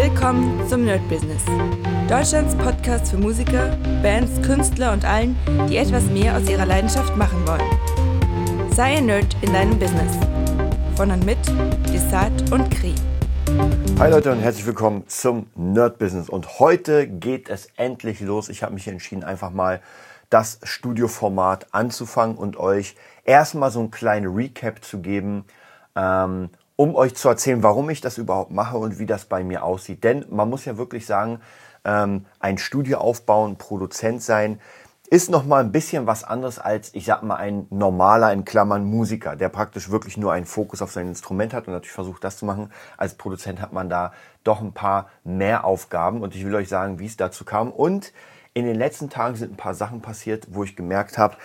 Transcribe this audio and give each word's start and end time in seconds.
Willkommen 0.00 0.64
zum 0.68 0.84
Nerd 0.84 1.00
Business. 1.08 1.42
Deutschlands 2.08 2.54
Podcast 2.54 3.10
für 3.10 3.16
Musiker, 3.16 3.76
Bands, 4.00 4.40
Künstler 4.46 4.92
und 4.92 5.04
allen, 5.04 5.36
die 5.68 5.76
etwas 5.76 6.04
mehr 6.04 6.36
aus 6.36 6.48
ihrer 6.48 6.66
Leidenschaft 6.66 7.16
machen 7.16 7.44
wollen. 7.44 8.70
Sei 8.70 8.98
ein 8.98 9.06
Nerd 9.06 9.36
in 9.40 9.52
deinem 9.52 9.76
Business. 9.76 10.16
Von 10.94 11.10
und 11.10 11.26
mit 11.26 11.38
Desart 11.92 12.52
und 12.52 12.70
Kri. 12.70 12.94
Hi 13.98 14.08
Leute 14.08 14.30
und 14.30 14.38
herzlich 14.38 14.66
willkommen 14.66 15.02
zum 15.08 15.50
Nerd 15.56 15.98
Business. 15.98 16.28
Und 16.28 16.60
heute 16.60 17.08
geht 17.08 17.50
es 17.50 17.66
endlich 17.74 18.20
los. 18.20 18.50
Ich 18.50 18.62
habe 18.62 18.74
mich 18.74 18.86
entschieden, 18.86 19.24
einfach 19.24 19.50
mal 19.50 19.80
das 20.30 20.60
Studioformat 20.62 21.74
anzufangen 21.74 22.36
und 22.36 22.56
euch 22.56 22.94
erstmal 23.24 23.72
so 23.72 23.80
einen 23.80 23.90
kleinen 23.90 24.32
Recap 24.32 24.84
zu 24.84 25.00
geben, 25.00 25.44
ähm, 25.96 26.50
um 26.78 26.94
euch 26.94 27.16
zu 27.16 27.28
erzählen, 27.28 27.64
warum 27.64 27.90
ich 27.90 28.00
das 28.00 28.18
überhaupt 28.18 28.52
mache 28.52 28.78
und 28.78 29.00
wie 29.00 29.06
das 29.06 29.24
bei 29.24 29.42
mir 29.42 29.64
aussieht. 29.64 30.04
Denn 30.04 30.24
man 30.30 30.48
muss 30.48 30.64
ja 30.64 30.78
wirklich 30.78 31.06
sagen, 31.06 31.40
ähm, 31.84 32.24
ein 32.38 32.56
Studio 32.56 32.98
aufbauen, 32.98 33.56
Produzent 33.56 34.22
sein, 34.22 34.60
ist 35.10 35.28
noch 35.28 35.44
mal 35.44 35.64
ein 35.64 35.72
bisschen 35.72 36.06
was 36.06 36.22
anderes 36.22 36.60
als, 36.60 36.94
ich 36.94 37.06
sag 37.06 37.24
mal, 37.24 37.34
ein 37.34 37.66
normaler, 37.70 38.32
in 38.32 38.44
Klammern, 38.44 38.84
Musiker, 38.84 39.34
der 39.34 39.48
praktisch 39.48 39.90
wirklich 39.90 40.16
nur 40.16 40.32
einen 40.32 40.46
Fokus 40.46 40.80
auf 40.80 40.92
sein 40.92 41.08
Instrument 41.08 41.52
hat 41.52 41.66
und 41.66 41.72
natürlich 41.72 41.92
versucht, 41.92 42.22
das 42.22 42.36
zu 42.36 42.44
machen. 42.44 42.70
Als 42.96 43.14
Produzent 43.14 43.60
hat 43.60 43.72
man 43.72 43.90
da 43.90 44.12
doch 44.44 44.60
ein 44.60 44.72
paar 44.72 45.08
mehr 45.24 45.64
Aufgaben 45.64 46.22
und 46.22 46.36
ich 46.36 46.44
will 46.44 46.54
euch 46.54 46.68
sagen, 46.68 47.00
wie 47.00 47.06
es 47.06 47.16
dazu 47.16 47.44
kam. 47.44 47.72
Und 47.72 48.12
in 48.54 48.66
den 48.66 48.76
letzten 48.76 49.10
Tagen 49.10 49.34
sind 49.34 49.54
ein 49.54 49.56
paar 49.56 49.74
Sachen 49.74 50.00
passiert, 50.00 50.46
wo 50.50 50.62
ich 50.62 50.76
gemerkt 50.76 51.18
habe, 51.18 51.36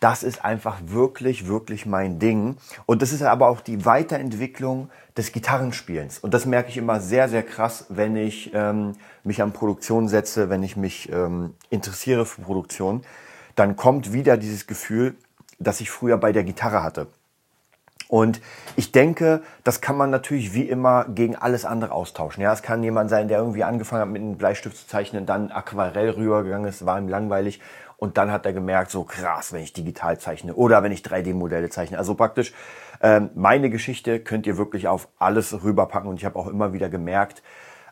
das 0.00 0.22
ist 0.22 0.44
einfach 0.44 0.78
wirklich, 0.86 1.46
wirklich 1.46 1.86
mein 1.86 2.18
Ding. 2.18 2.56
Und 2.84 3.02
das 3.02 3.12
ist 3.12 3.22
aber 3.22 3.48
auch 3.48 3.60
die 3.60 3.84
Weiterentwicklung 3.84 4.90
des 5.16 5.32
Gitarrenspielens. 5.32 6.18
Und 6.18 6.34
das 6.34 6.44
merke 6.44 6.68
ich 6.68 6.76
immer 6.76 7.00
sehr, 7.00 7.28
sehr 7.28 7.42
krass, 7.42 7.86
wenn 7.88 8.16
ich 8.16 8.52
ähm, 8.54 8.92
mich 9.24 9.40
an 9.42 9.52
Produktion 9.52 10.08
setze, 10.08 10.50
wenn 10.50 10.62
ich 10.62 10.76
mich 10.76 11.10
ähm, 11.10 11.54
interessiere 11.70 12.26
für 12.26 12.42
Produktion. 12.42 13.02
Dann 13.54 13.76
kommt 13.76 14.12
wieder 14.12 14.36
dieses 14.36 14.66
Gefühl, 14.66 15.16
das 15.58 15.80
ich 15.80 15.90
früher 15.90 16.18
bei 16.18 16.32
der 16.32 16.44
Gitarre 16.44 16.82
hatte. 16.82 17.06
Und 18.08 18.40
ich 18.76 18.92
denke, 18.92 19.42
das 19.64 19.80
kann 19.80 19.96
man 19.96 20.10
natürlich 20.10 20.54
wie 20.54 20.68
immer 20.68 21.06
gegen 21.08 21.34
alles 21.34 21.64
andere 21.64 21.90
austauschen. 21.92 22.42
Ja, 22.42 22.52
es 22.52 22.62
kann 22.62 22.84
jemand 22.84 23.10
sein, 23.10 23.26
der 23.26 23.38
irgendwie 23.38 23.64
angefangen 23.64 24.02
hat, 24.02 24.08
mit 24.08 24.22
einem 24.22 24.36
Bleistift 24.36 24.76
zu 24.76 24.86
zeichnen, 24.86 25.26
dann 25.26 25.50
Aquarell 25.50 26.10
rübergegangen 26.10 26.68
ist, 26.68 26.86
war 26.86 26.98
ihm 26.98 27.08
langweilig 27.08 27.60
und 27.96 28.18
dann 28.18 28.30
hat 28.30 28.44
er 28.46 28.52
gemerkt, 28.52 28.90
so 28.90 29.04
krass, 29.04 29.52
wenn 29.52 29.62
ich 29.62 29.72
digital 29.72 30.18
zeichne 30.18 30.54
oder 30.54 30.82
wenn 30.82 30.92
ich 30.92 31.00
3D-Modelle 31.00 31.70
zeichne. 31.70 31.98
Also 31.98 32.14
praktisch 32.14 32.52
ähm, 33.00 33.30
meine 33.34 33.70
Geschichte 33.70 34.20
könnt 34.20 34.46
ihr 34.46 34.56
wirklich 34.56 34.88
auf 34.88 35.08
alles 35.18 35.62
rüberpacken. 35.62 36.08
Und 36.08 36.16
ich 36.16 36.24
habe 36.24 36.38
auch 36.38 36.46
immer 36.46 36.72
wieder 36.72 36.88
gemerkt, 36.88 37.42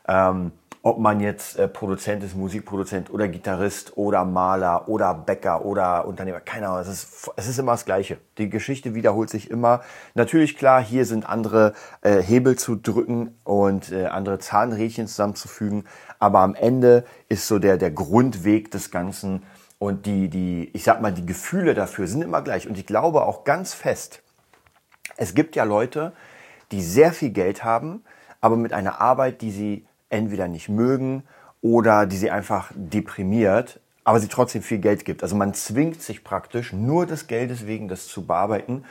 ähm, 0.07 0.51
ob 0.85 0.99
man 0.99 1.19
jetzt 1.19 1.57
äh, 1.57 1.67
Produzent 1.67 2.23
ist, 2.23 2.35
Musikproduzent 2.35 3.09
oder 3.09 3.27
Gitarrist 3.27 3.97
oder 3.97 4.23
Maler 4.23 4.87
oder 4.87 5.15
Bäcker 5.15 5.65
oder 5.65 6.05
Unternehmer, 6.05 6.41
keine 6.41 6.67
Ahnung, 6.67 6.81
es 6.81 6.87
ist, 6.87 7.31
es 7.35 7.47
ist 7.47 7.57
immer 7.57 7.71
das 7.71 7.85
Gleiche. 7.85 8.19
Die 8.37 8.51
Geschichte 8.51 8.93
wiederholt 8.93 9.31
sich 9.31 9.49
immer. 9.49 9.81
Natürlich 10.13 10.55
klar, 10.55 10.83
hier 10.83 11.05
sind 11.05 11.27
andere 11.27 11.73
äh, 12.01 12.21
Hebel 12.21 12.55
zu 12.55 12.75
drücken 12.75 13.35
und 13.43 13.91
äh, 13.91 14.05
andere 14.05 14.37
Zahnrädchen 14.37 15.07
zusammenzufügen, 15.07 15.85
aber 16.19 16.41
am 16.41 16.53
Ende 16.53 17.03
ist 17.29 17.47
so 17.47 17.57
der, 17.57 17.77
der 17.77 17.89
Grundweg 17.89 18.69
des 18.69 18.91
Ganzen 18.91 19.41
und 19.79 20.05
die, 20.05 20.29
die, 20.29 20.69
ich 20.73 20.83
sag 20.83 21.01
mal, 21.01 21.13
die 21.13 21.25
Gefühle 21.25 21.73
dafür 21.73 22.07
sind 22.07 22.21
immer 22.21 22.41
gleich. 22.41 22.67
Und 22.67 22.77
ich 22.77 22.85
glaube 22.85 23.23
auch 23.23 23.43
ganz 23.43 23.73
fest, 23.73 24.21
es 25.17 25.33
gibt 25.33 25.55
ja 25.55 25.63
Leute, 25.63 26.13
die 26.71 26.81
sehr 26.81 27.13
viel 27.13 27.29
Geld 27.29 27.63
haben, 27.63 28.03
aber 28.41 28.57
mit 28.57 28.73
einer 28.73 29.01
Arbeit, 29.01 29.41
die 29.41 29.51
sie 29.51 29.85
entweder 30.09 30.47
nicht 30.47 30.69
mögen 30.69 31.23
oder 31.61 32.05
die 32.05 32.17
sie 32.17 32.31
einfach 32.31 32.71
deprimiert, 32.75 33.79
aber 34.03 34.19
sie 34.19 34.27
trotzdem 34.27 34.61
viel 34.61 34.79
Geld 34.79 35.03
gibt. 35.03 35.23
Also 35.23 35.35
man 35.35 35.53
zwingt 35.53 36.01
sich 36.01 36.23
praktisch 36.23 36.73
nur 36.73 37.05
des 37.05 37.27
Geldes 37.27 37.65
wegen 37.65 37.87
das 37.87 38.07
zu 38.07 38.25
bearbeiten. 38.25 38.85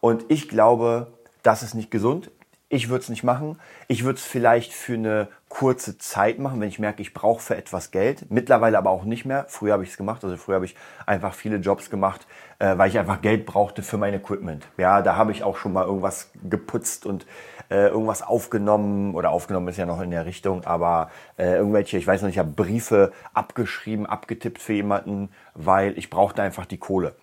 Und 0.00 0.24
ich 0.28 0.48
glaube, 0.48 1.12
das 1.42 1.62
ist 1.62 1.74
nicht 1.74 1.90
gesund. 1.90 2.30
Ich 2.70 2.90
würde 2.90 3.02
es 3.02 3.08
nicht 3.08 3.24
machen. 3.24 3.58
Ich 3.86 4.04
würde 4.04 4.18
es 4.18 4.24
vielleicht 4.24 4.74
für 4.74 4.94
eine 4.94 5.28
kurze 5.48 5.96
Zeit 5.96 6.38
machen, 6.38 6.60
wenn 6.60 6.68
ich 6.68 6.78
merke, 6.78 7.00
ich 7.00 7.14
brauche 7.14 7.40
für 7.40 7.56
etwas 7.56 7.90
Geld. 7.90 8.30
Mittlerweile 8.30 8.76
aber 8.76 8.90
auch 8.90 9.04
nicht 9.04 9.24
mehr. 9.24 9.46
Früher 9.48 9.72
habe 9.72 9.84
ich 9.84 9.90
es 9.90 9.96
gemacht. 9.96 10.22
Also 10.22 10.36
früher 10.36 10.56
habe 10.56 10.66
ich 10.66 10.76
einfach 11.06 11.32
viele 11.32 11.56
Jobs 11.56 11.88
gemacht, 11.88 12.26
äh, 12.58 12.76
weil 12.76 12.90
ich 12.90 12.98
einfach 12.98 13.22
Geld 13.22 13.46
brauchte 13.46 13.82
für 13.82 13.96
mein 13.96 14.12
Equipment. 14.12 14.66
Ja, 14.76 15.00
da 15.00 15.16
habe 15.16 15.32
ich 15.32 15.44
auch 15.44 15.56
schon 15.56 15.72
mal 15.72 15.86
irgendwas 15.86 16.30
geputzt 16.44 17.06
und 17.06 17.24
äh, 17.70 17.88
irgendwas 17.88 18.22
aufgenommen 18.22 19.14
oder 19.14 19.30
aufgenommen 19.30 19.68
ist 19.68 19.78
ja 19.78 19.86
noch 19.86 20.00
in 20.00 20.10
der 20.10 20.26
Richtung, 20.26 20.64
aber 20.64 21.10
äh, 21.36 21.56
irgendwelche, 21.56 21.98
ich 21.98 22.06
weiß 22.06 22.20
noch 22.20 22.26
nicht, 22.26 22.36
ich 22.36 22.38
habe 22.38 22.50
Briefe 22.50 23.12
abgeschrieben, 23.34 24.06
abgetippt 24.06 24.60
für 24.60 24.72
jemanden, 24.74 25.30
weil 25.54 25.96
ich 25.98 26.10
brauchte 26.10 26.42
einfach 26.42 26.66
die 26.66 26.78
Kohle. 26.78 27.14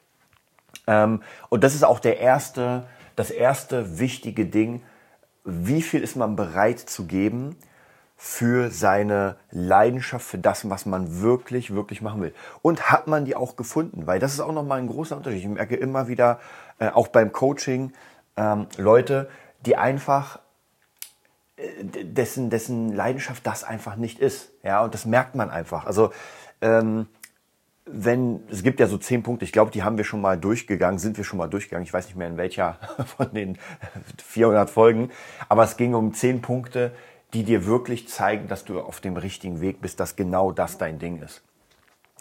Ähm, 0.88 1.22
und 1.50 1.64
das 1.64 1.74
ist 1.74 1.84
auch 1.84 2.00
der 2.00 2.20
erste, 2.20 2.86
das 3.16 3.32
erste 3.32 4.00
wichtige 4.00 4.46
Ding, 4.46 4.84
wie 5.46 5.82
viel 5.82 6.02
ist 6.02 6.16
man 6.16 6.36
bereit 6.36 6.80
zu 6.80 7.06
geben 7.06 7.56
für 8.18 8.72
seine 8.72 9.38
Leidenschaft, 9.52 10.26
für 10.26 10.38
das, 10.38 10.70
was 10.70 10.86
man 10.86 11.22
wirklich, 11.22 11.74
wirklich 11.74 12.02
machen 12.02 12.22
will. 12.22 12.34
Und 12.62 12.90
hat 12.90 13.08
man 13.08 13.26
die 13.26 13.36
auch 13.36 13.56
gefunden? 13.56 14.08
Weil 14.08 14.20
das 14.20 14.34
ist 14.34 14.40
auch 14.40 14.54
nochmal 14.54 14.80
ein 14.80 14.88
großer 14.88 15.18
Unterschied. 15.18 15.40
Ich 15.40 15.48
merke 15.48 15.76
immer 15.76 16.08
wieder, 16.08 16.40
äh, 16.80 16.90
auch 16.90 17.10
beim 17.10 17.32
Coaching, 17.32 17.94
ähm, 18.38 18.68
Leute, 18.78 19.30
die 19.66 19.76
einfach 19.76 20.40
äh, 21.58 21.84
dessen, 21.84 22.50
dessen 22.50 22.94
Leidenschaft 22.94 23.46
das 23.46 23.64
einfach 23.64 23.96
nicht 23.98 24.20
ist. 24.20 24.52
Ja, 24.64 24.84
und 24.84 24.94
das 24.94 25.06
merkt 25.06 25.36
man 25.36 25.50
einfach. 25.50 25.86
Also 25.86 26.12
ähm, 26.62 27.08
wenn, 27.86 28.44
es 28.50 28.64
gibt 28.64 28.80
ja 28.80 28.88
so 28.88 28.98
zehn 28.98 29.22
Punkte, 29.22 29.46
ich 29.46 29.52
glaube, 29.52 29.72
die 29.72 29.84
haben 29.84 29.98
wir 29.98 30.06
schon 30.06 30.22
mal 30.22 30.38
durchgegangen, 30.38 30.98
sind 30.98 31.18
wir 31.18 31.24
schon 31.24 31.38
mal 31.38 31.48
durchgegangen, 31.48 31.86
ich 31.86 31.94
weiß 31.94 32.08
nicht 32.08 32.16
mehr 32.16 32.28
in 32.28 32.38
welcher 32.38 32.80
von 33.18 33.32
den 33.34 33.58
400 34.24 34.70
Folgen, 34.70 35.12
aber 35.50 35.64
es 35.64 35.78
ging 35.78 35.94
um 35.94 36.14
zehn 36.14 36.42
Punkte, 36.42 36.92
die 37.34 37.44
dir 37.44 37.66
wirklich 37.66 38.08
zeigen, 38.08 38.48
dass 38.48 38.66
du 38.66 38.80
auf 38.80 39.02
dem 39.02 39.18
richtigen 39.18 39.62
Weg 39.62 39.82
bist, 39.82 40.00
dass 40.00 40.16
genau 40.16 40.52
das 40.52 40.78
dein 40.78 41.00
Ding 41.00 41.22
ist. 41.22 41.44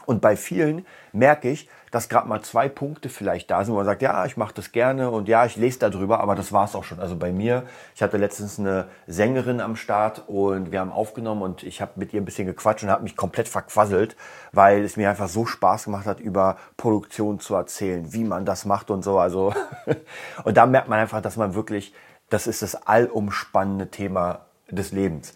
Und 0.07 0.21
bei 0.21 0.37
vielen 0.37 0.87
merke 1.13 1.51
ich, 1.51 1.69
dass 1.95 2.09
gerade 2.09 2.29
mal 2.29 2.43
zwei 2.43 2.69
Punkte 2.69 3.09
vielleicht 3.09 3.53
da 3.53 3.65
sind, 3.65 3.73
wo 3.73 3.77
man 3.77 3.87
sagt, 3.87 4.03
ja, 4.03 4.27
ich 4.27 4.37
mache 4.37 4.53
das 4.53 4.73
gerne 4.73 5.13
und 5.13 5.29
ja, 5.29 5.47
ich 5.47 5.55
lese 5.55 5.79
darüber, 5.79 6.19
aber 6.19 6.35
das 6.35 6.53
war's 6.53 6.75
auch 6.75 6.83
schon. 6.83 6.99
Also 6.99 7.15
bei 7.15 7.31
mir, 7.31 7.63
ich 7.95 8.03
hatte 8.03 8.17
letztens 8.17 8.59
eine 8.59 8.89
Sängerin 9.07 9.61
am 9.61 9.77
Start 9.77 10.25
und 10.27 10.73
wir 10.73 10.81
haben 10.81 10.91
aufgenommen 10.91 11.43
und 11.43 11.63
ich 11.63 11.81
habe 11.81 11.93
mit 11.95 12.13
ihr 12.13 12.21
ein 12.21 12.25
bisschen 12.25 12.47
gequatscht 12.47 12.83
und 12.83 12.91
habe 12.91 13.05
mich 13.05 13.17
komplett 13.17 13.49
verquasselt, 13.49 14.17
weil 14.51 14.83
es 14.83 14.97
mir 14.97 15.09
einfach 15.09 15.29
so 15.29 15.47
Spaß 15.47 15.85
gemacht 15.85 16.07
hat, 16.07 16.19
über 16.19 16.57
Produktion 16.77 17.39
zu 17.39 17.55
erzählen, 17.55 18.13
wie 18.13 18.25
man 18.25 18.45
das 18.45 18.65
macht 18.65 18.91
und 18.91 19.05
so. 19.05 19.21
Also 19.21 19.55
und 20.45 20.57
da 20.57 20.67
merkt 20.67 20.89
man 20.89 20.99
einfach, 20.99 21.23
dass 21.23 21.37
man 21.37 21.55
wirklich, 21.55 21.95
das 22.29 22.49
ist 22.49 22.63
das 22.63 22.75
allumspannende 22.89 23.93
Thema 23.93 24.47
des 24.69 24.91
Lebens. 24.91 25.33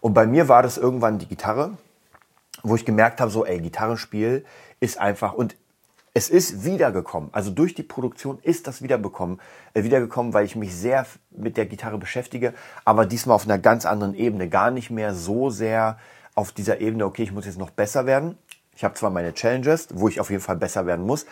Und 0.00 0.14
bei 0.14 0.26
mir 0.26 0.48
war 0.48 0.64
das 0.64 0.76
irgendwann 0.76 1.18
die 1.18 1.28
Gitarre, 1.28 1.76
wo 2.62 2.74
ich 2.76 2.84
gemerkt 2.84 3.20
habe, 3.20 3.30
so, 3.30 3.44
ey, 3.44 3.60
Gitarrenspiel 3.60 4.44
ist 4.80 4.98
einfach 4.98 5.34
und 5.34 5.56
es 6.12 6.28
ist 6.28 6.64
wiedergekommen. 6.64 7.30
Also 7.32 7.50
durch 7.50 7.74
die 7.74 7.82
Produktion 7.82 8.38
ist 8.42 8.66
das 8.66 8.82
wiederbekommen, 8.82 9.40
äh, 9.74 9.84
wiedergekommen, 9.84 10.34
weil 10.34 10.44
ich 10.44 10.56
mich 10.56 10.74
sehr 10.74 11.06
mit 11.30 11.56
der 11.56 11.66
Gitarre 11.66 11.98
beschäftige, 11.98 12.52
aber 12.84 13.06
diesmal 13.06 13.36
auf 13.36 13.44
einer 13.44 13.58
ganz 13.58 13.86
anderen 13.86 14.14
Ebene. 14.14 14.48
Gar 14.48 14.70
nicht 14.70 14.90
mehr 14.90 15.14
so 15.14 15.50
sehr 15.50 15.98
auf 16.34 16.52
dieser 16.52 16.80
Ebene, 16.80 17.04
okay, 17.06 17.22
ich 17.22 17.32
muss 17.32 17.46
jetzt 17.46 17.58
noch 17.58 17.70
besser 17.70 18.06
werden. 18.06 18.36
Ich 18.74 18.82
habe 18.82 18.94
zwar 18.94 19.10
meine 19.10 19.34
Challenges, 19.34 19.88
wo 19.92 20.08
ich 20.08 20.20
auf 20.20 20.30
jeden 20.30 20.42
Fall 20.42 20.56
besser 20.56 20.86
werden 20.86 21.04
muss, 21.04 21.26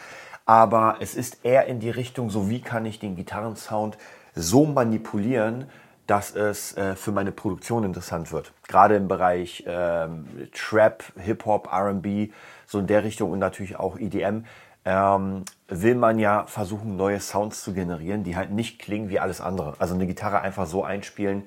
aber 0.44 0.96
es 1.00 1.14
ist 1.14 1.44
eher 1.44 1.66
in 1.66 1.80
die 1.80 1.90
Richtung, 1.90 2.30
so 2.30 2.48
wie 2.48 2.60
kann 2.60 2.84
ich 2.86 2.98
den 2.98 3.16
Gitarrensound 3.16 3.98
so 4.34 4.64
manipulieren, 4.64 5.66
dass 6.08 6.34
es 6.34 6.76
äh, 6.76 6.96
für 6.96 7.12
meine 7.12 7.32
Produktion 7.32 7.84
interessant 7.84 8.32
wird. 8.32 8.52
Gerade 8.66 8.96
im 8.96 9.08
Bereich 9.08 9.62
ähm, 9.66 10.26
Trap, 10.52 11.04
Hip-Hop, 11.16 11.68
RB, 11.72 12.32
so 12.66 12.78
in 12.80 12.86
der 12.88 13.04
Richtung 13.04 13.30
und 13.30 13.38
natürlich 13.38 13.76
auch 13.76 13.98
EDM 13.98 14.44
ähm, 14.86 15.44
will 15.68 15.94
man 15.94 16.18
ja 16.18 16.46
versuchen, 16.46 16.96
neue 16.96 17.20
Sounds 17.20 17.62
zu 17.62 17.74
generieren, 17.74 18.24
die 18.24 18.36
halt 18.36 18.50
nicht 18.50 18.78
klingen 18.78 19.10
wie 19.10 19.20
alles 19.20 19.42
andere. 19.42 19.74
Also 19.78 19.94
eine 19.94 20.06
Gitarre 20.06 20.40
einfach 20.40 20.66
so 20.66 20.82
einspielen 20.82 21.42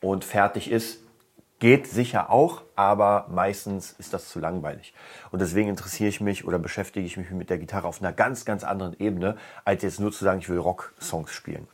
und 0.00 0.24
fertig 0.24 0.70
ist, 0.70 1.00
geht 1.58 1.86
sicher 1.86 2.30
auch, 2.30 2.62
aber 2.74 3.26
meistens 3.28 3.92
ist 3.92 4.14
das 4.14 4.30
zu 4.30 4.40
langweilig. 4.40 4.94
Und 5.30 5.42
deswegen 5.42 5.68
interessiere 5.68 6.08
ich 6.08 6.22
mich 6.22 6.46
oder 6.46 6.58
beschäftige 6.58 7.04
ich 7.04 7.18
mich 7.18 7.30
mit 7.30 7.50
der 7.50 7.58
Gitarre 7.58 7.86
auf 7.86 8.00
einer 8.00 8.12
ganz, 8.12 8.46
ganz 8.46 8.64
anderen 8.64 8.98
Ebene, 8.98 9.36
als 9.66 9.82
jetzt 9.82 10.00
nur 10.00 10.12
zu 10.12 10.24
sagen, 10.24 10.40
ich 10.40 10.48
will 10.48 10.58
Rock-Songs 10.58 11.30
spielen. 11.30 11.68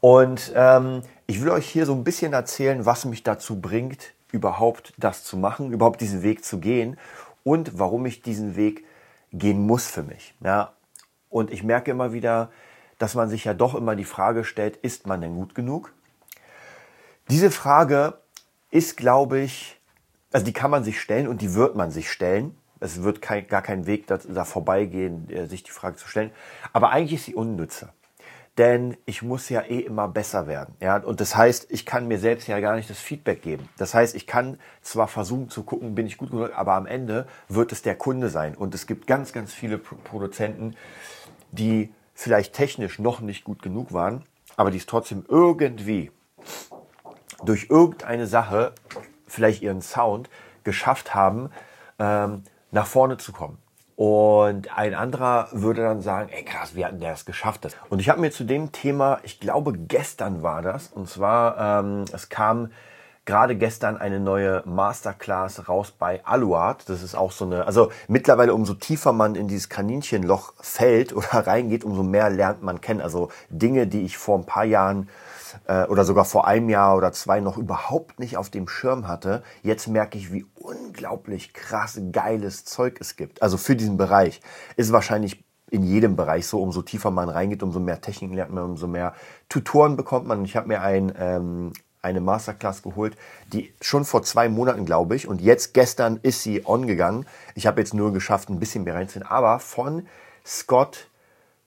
Und 0.00 0.52
ähm, 0.54 1.02
ich 1.26 1.42
will 1.42 1.50
euch 1.50 1.68
hier 1.68 1.86
so 1.86 1.94
ein 1.94 2.04
bisschen 2.04 2.32
erzählen, 2.32 2.84
was 2.86 3.04
mich 3.04 3.22
dazu 3.22 3.60
bringt, 3.60 4.14
überhaupt 4.32 4.92
das 4.98 5.24
zu 5.24 5.36
machen, 5.36 5.72
überhaupt 5.72 6.00
diesen 6.00 6.22
Weg 6.22 6.44
zu 6.44 6.58
gehen 6.58 6.98
und 7.44 7.78
warum 7.78 8.06
ich 8.06 8.22
diesen 8.22 8.56
Weg 8.56 8.84
gehen 9.32 9.66
muss 9.66 9.86
für 9.86 10.02
mich. 10.02 10.34
Ja? 10.40 10.72
Und 11.30 11.50
ich 11.50 11.62
merke 11.62 11.90
immer 11.90 12.12
wieder, 12.12 12.50
dass 12.98 13.14
man 13.14 13.28
sich 13.28 13.44
ja 13.44 13.54
doch 13.54 13.74
immer 13.74 13.96
die 13.96 14.04
Frage 14.04 14.44
stellt, 14.44 14.76
ist 14.76 15.06
man 15.06 15.20
denn 15.20 15.34
gut 15.34 15.54
genug? 15.54 15.92
Diese 17.28 17.50
Frage 17.50 18.18
ist, 18.70 18.96
glaube 18.96 19.40
ich, 19.40 19.80
also 20.32 20.44
die 20.44 20.52
kann 20.52 20.70
man 20.70 20.84
sich 20.84 21.00
stellen 21.00 21.28
und 21.28 21.40
die 21.42 21.54
wird 21.54 21.76
man 21.76 21.90
sich 21.90 22.10
stellen. 22.10 22.56
Es 22.78 23.02
wird 23.02 23.22
kein, 23.22 23.46
gar 23.48 23.62
kein 23.62 23.86
Weg 23.86 24.06
da, 24.06 24.18
da 24.18 24.44
vorbeigehen, 24.44 25.28
äh, 25.30 25.46
sich 25.46 25.62
die 25.62 25.70
Frage 25.70 25.96
zu 25.96 26.08
stellen. 26.08 26.30
Aber 26.72 26.90
eigentlich 26.90 27.20
ist 27.20 27.24
sie 27.24 27.34
unnütze. 27.34 27.90
Denn 28.58 28.96
ich 29.04 29.22
muss 29.22 29.48
ja 29.50 29.60
eh 29.62 29.80
immer 29.80 30.08
besser 30.08 30.46
werden. 30.46 30.74
Ja? 30.80 30.96
Und 30.96 31.20
das 31.20 31.36
heißt, 31.36 31.66
ich 31.70 31.84
kann 31.84 32.08
mir 32.08 32.18
selbst 32.18 32.48
ja 32.48 32.58
gar 32.60 32.76
nicht 32.76 32.88
das 32.88 32.98
Feedback 32.98 33.42
geben. 33.42 33.68
Das 33.76 33.92
heißt, 33.92 34.14
ich 34.14 34.26
kann 34.26 34.58
zwar 34.80 35.08
versuchen 35.08 35.50
zu 35.50 35.62
gucken, 35.62 35.94
bin 35.94 36.06
ich 36.06 36.16
gut 36.16 36.30
genug, 36.30 36.52
aber 36.56 36.74
am 36.74 36.86
Ende 36.86 37.26
wird 37.48 37.72
es 37.72 37.82
der 37.82 37.96
Kunde 37.96 38.30
sein. 38.30 38.54
Und 38.54 38.74
es 38.74 38.86
gibt 38.86 39.06
ganz, 39.06 39.32
ganz 39.32 39.52
viele 39.52 39.76
Produzenten, 39.78 40.74
die 41.52 41.92
vielleicht 42.14 42.54
technisch 42.54 42.98
noch 42.98 43.20
nicht 43.20 43.44
gut 43.44 43.62
genug 43.62 43.92
waren, 43.92 44.24
aber 44.56 44.70
die 44.70 44.78
es 44.78 44.86
trotzdem 44.86 45.24
irgendwie 45.28 46.10
durch 47.44 47.66
irgendeine 47.68 48.26
Sache, 48.26 48.72
vielleicht 49.26 49.62
ihren 49.62 49.82
Sound, 49.82 50.30
geschafft 50.64 51.14
haben, 51.14 51.50
ähm, 51.98 52.42
nach 52.70 52.86
vorne 52.86 53.18
zu 53.18 53.32
kommen. 53.32 53.58
Und 53.96 54.76
ein 54.76 54.94
anderer 54.94 55.48
würde 55.52 55.82
dann 55.82 56.02
sagen, 56.02 56.28
ey 56.30 56.44
krass, 56.44 56.74
wie 56.74 56.84
hat 56.84 56.92
denn 56.92 57.00
der 57.00 57.14
es 57.14 57.24
geschafft? 57.24 57.66
Und 57.88 57.98
ich 57.98 58.10
habe 58.10 58.20
mir 58.20 58.30
zu 58.30 58.44
dem 58.44 58.70
Thema, 58.70 59.20
ich 59.22 59.40
glaube 59.40 59.72
gestern 59.72 60.42
war 60.42 60.60
das, 60.60 60.88
und 60.88 61.08
zwar, 61.08 61.80
ähm, 61.80 62.04
es 62.12 62.28
kam 62.28 62.70
gerade 63.24 63.56
gestern 63.56 63.96
eine 63.96 64.20
neue 64.20 64.62
Masterclass 64.66 65.68
raus 65.68 65.92
bei 65.98 66.24
Aluard. 66.24 66.88
Das 66.88 67.02
ist 67.02 67.14
auch 67.14 67.32
so 67.32 67.44
eine, 67.44 67.66
also 67.66 67.90
mittlerweile 68.06 68.54
umso 68.54 68.74
tiefer 68.74 69.12
man 69.12 69.34
in 69.34 69.48
dieses 69.48 69.68
Kaninchenloch 69.68 70.54
fällt 70.60 71.12
oder 71.16 71.46
reingeht, 71.46 71.82
umso 71.82 72.02
mehr 72.02 72.30
lernt 72.30 72.62
man 72.62 72.80
kennen. 72.80 73.00
Also 73.00 73.30
Dinge, 73.50 73.86
die 73.86 74.02
ich 74.02 74.16
vor 74.16 74.38
ein 74.38 74.46
paar 74.46 74.64
Jahren 74.64 75.08
äh, 75.66 75.84
oder 75.84 76.04
sogar 76.04 76.24
vor 76.24 76.46
einem 76.46 76.68
Jahr 76.68 76.96
oder 76.96 77.12
zwei 77.12 77.40
noch 77.40 77.56
überhaupt 77.56 78.18
nicht 78.18 78.36
auf 78.36 78.50
dem 78.50 78.68
Schirm 78.68 79.08
hatte. 79.08 79.42
Jetzt 79.62 79.88
merke 79.88 80.18
ich, 80.18 80.32
wie 80.32 80.46
unglaublich 80.54 81.52
krass 81.52 82.00
geiles 82.12 82.64
Zeug 82.64 82.98
es 83.00 83.16
gibt. 83.16 83.42
Also 83.42 83.56
für 83.56 83.76
diesen 83.76 83.96
Bereich 83.96 84.40
ist 84.76 84.92
wahrscheinlich 84.92 85.44
in 85.70 85.82
jedem 85.82 86.16
Bereich 86.16 86.46
so, 86.46 86.62
umso 86.62 86.82
tiefer 86.82 87.10
man 87.10 87.28
reingeht, 87.28 87.62
umso 87.62 87.80
mehr 87.80 88.00
Techniken 88.00 88.34
lernt 88.34 88.52
man, 88.52 88.64
umso 88.64 88.86
mehr 88.86 89.14
Tutoren 89.48 89.96
bekommt 89.96 90.26
man. 90.26 90.44
Ich 90.44 90.56
habe 90.56 90.68
mir 90.68 90.80
ein, 90.80 91.12
ähm, 91.18 91.72
eine 92.02 92.20
Masterclass 92.20 92.82
geholt, 92.82 93.16
die 93.52 93.74
schon 93.80 94.04
vor 94.04 94.22
zwei 94.22 94.48
Monaten, 94.48 94.84
glaube 94.84 95.16
ich, 95.16 95.26
und 95.26 95.40
jetzt 95.40 95.74
gestern 95.74 96.20
ist 96.22 96.42
sie 96.42 96.64
on 96.64 96.86
gegangen. 96.86 97.26
Ich 97.54 97.66
habe 97.66 97.80
jetzt 97.80 97.94
nur 97.94 98.12
geschafft, 98.12 98.48
ein 98.48 98.60
bisschen 98.60 98.84
mehr 98.84 98.94
reinzuziehen, 98.94 99.26
aber 99.26 99.58
von 99.58 100.06
Scott 100.44 101.08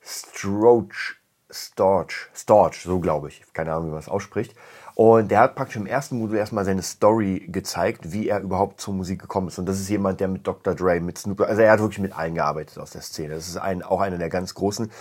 Stroach, 0.01 1.18
Storch, 1.51 2.29
Storch, 2.33 2.81
so 2.83 2.99
glaube 2.99 3.29
ich, 3.29 3.41
keine 3.53 3.73
Ahnung, 3.73 3.87
wie 3.87 3.91
man 3.91 3.99
es 3.99 4.09
ausspricht. 4.09 4.55
Und 4.95 5.31
der 5.31 5.39
hat 5.39 5.55
praktisch 5.55 5.77
im 5.77 5.85
ersten 5.85 6.19
Modul 6.19 6.37
erstmal 6.37 6.65
seine 6.65 6.81
Story 6.81 7.47
gezeigt, 7.47 8.11
wie 8.11 8.27
er 8.27 8.41
überhaupt 8.41 8.81
zur 8.81 8.93
Musik 8.93 9.21
gekommen 9.21 9.47
ist. 9.47 9.57
Und 9.57 9.65
das 9.65 9.79
ist 9.79 9.87
jemand, 9.89 10.19
der 10.19 10.27
mit 10.27 10.45
Dr. 10.45 10.75
Dre, 10.75 10.99
mit 10.99 11.17
Snoop 11.17 11.39
also 11.41 11.61
er 11.61 11.71
hat 11.71 11.79
wirklich 11.79 11.99
mit 11.99 12.17
allen 12.17 12.35
gearbeitet 12.35 12.77
aus 12.77 12.91
der 12.91 13.01
Szene. 13.01 13.35
Das 13.35 13.47
ist 13.47 13.57
ein, 13.57 13.81
auch 13.81 14.01
einer 14.01 14.17
der 14.17 14.29
ganz 14.29 14.53
großen. 14.53 14.91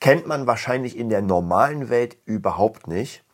Kennt 0.00 0.26
man 0.26 0.46
wahrscheinlich 0.46 0.96
in 0.96 1.08
der 1.08 1.22
normalen 1.22 1.90
Welt 1.90 2.16
überhaupt 2.24 2.86
nicht. 2.86 3.24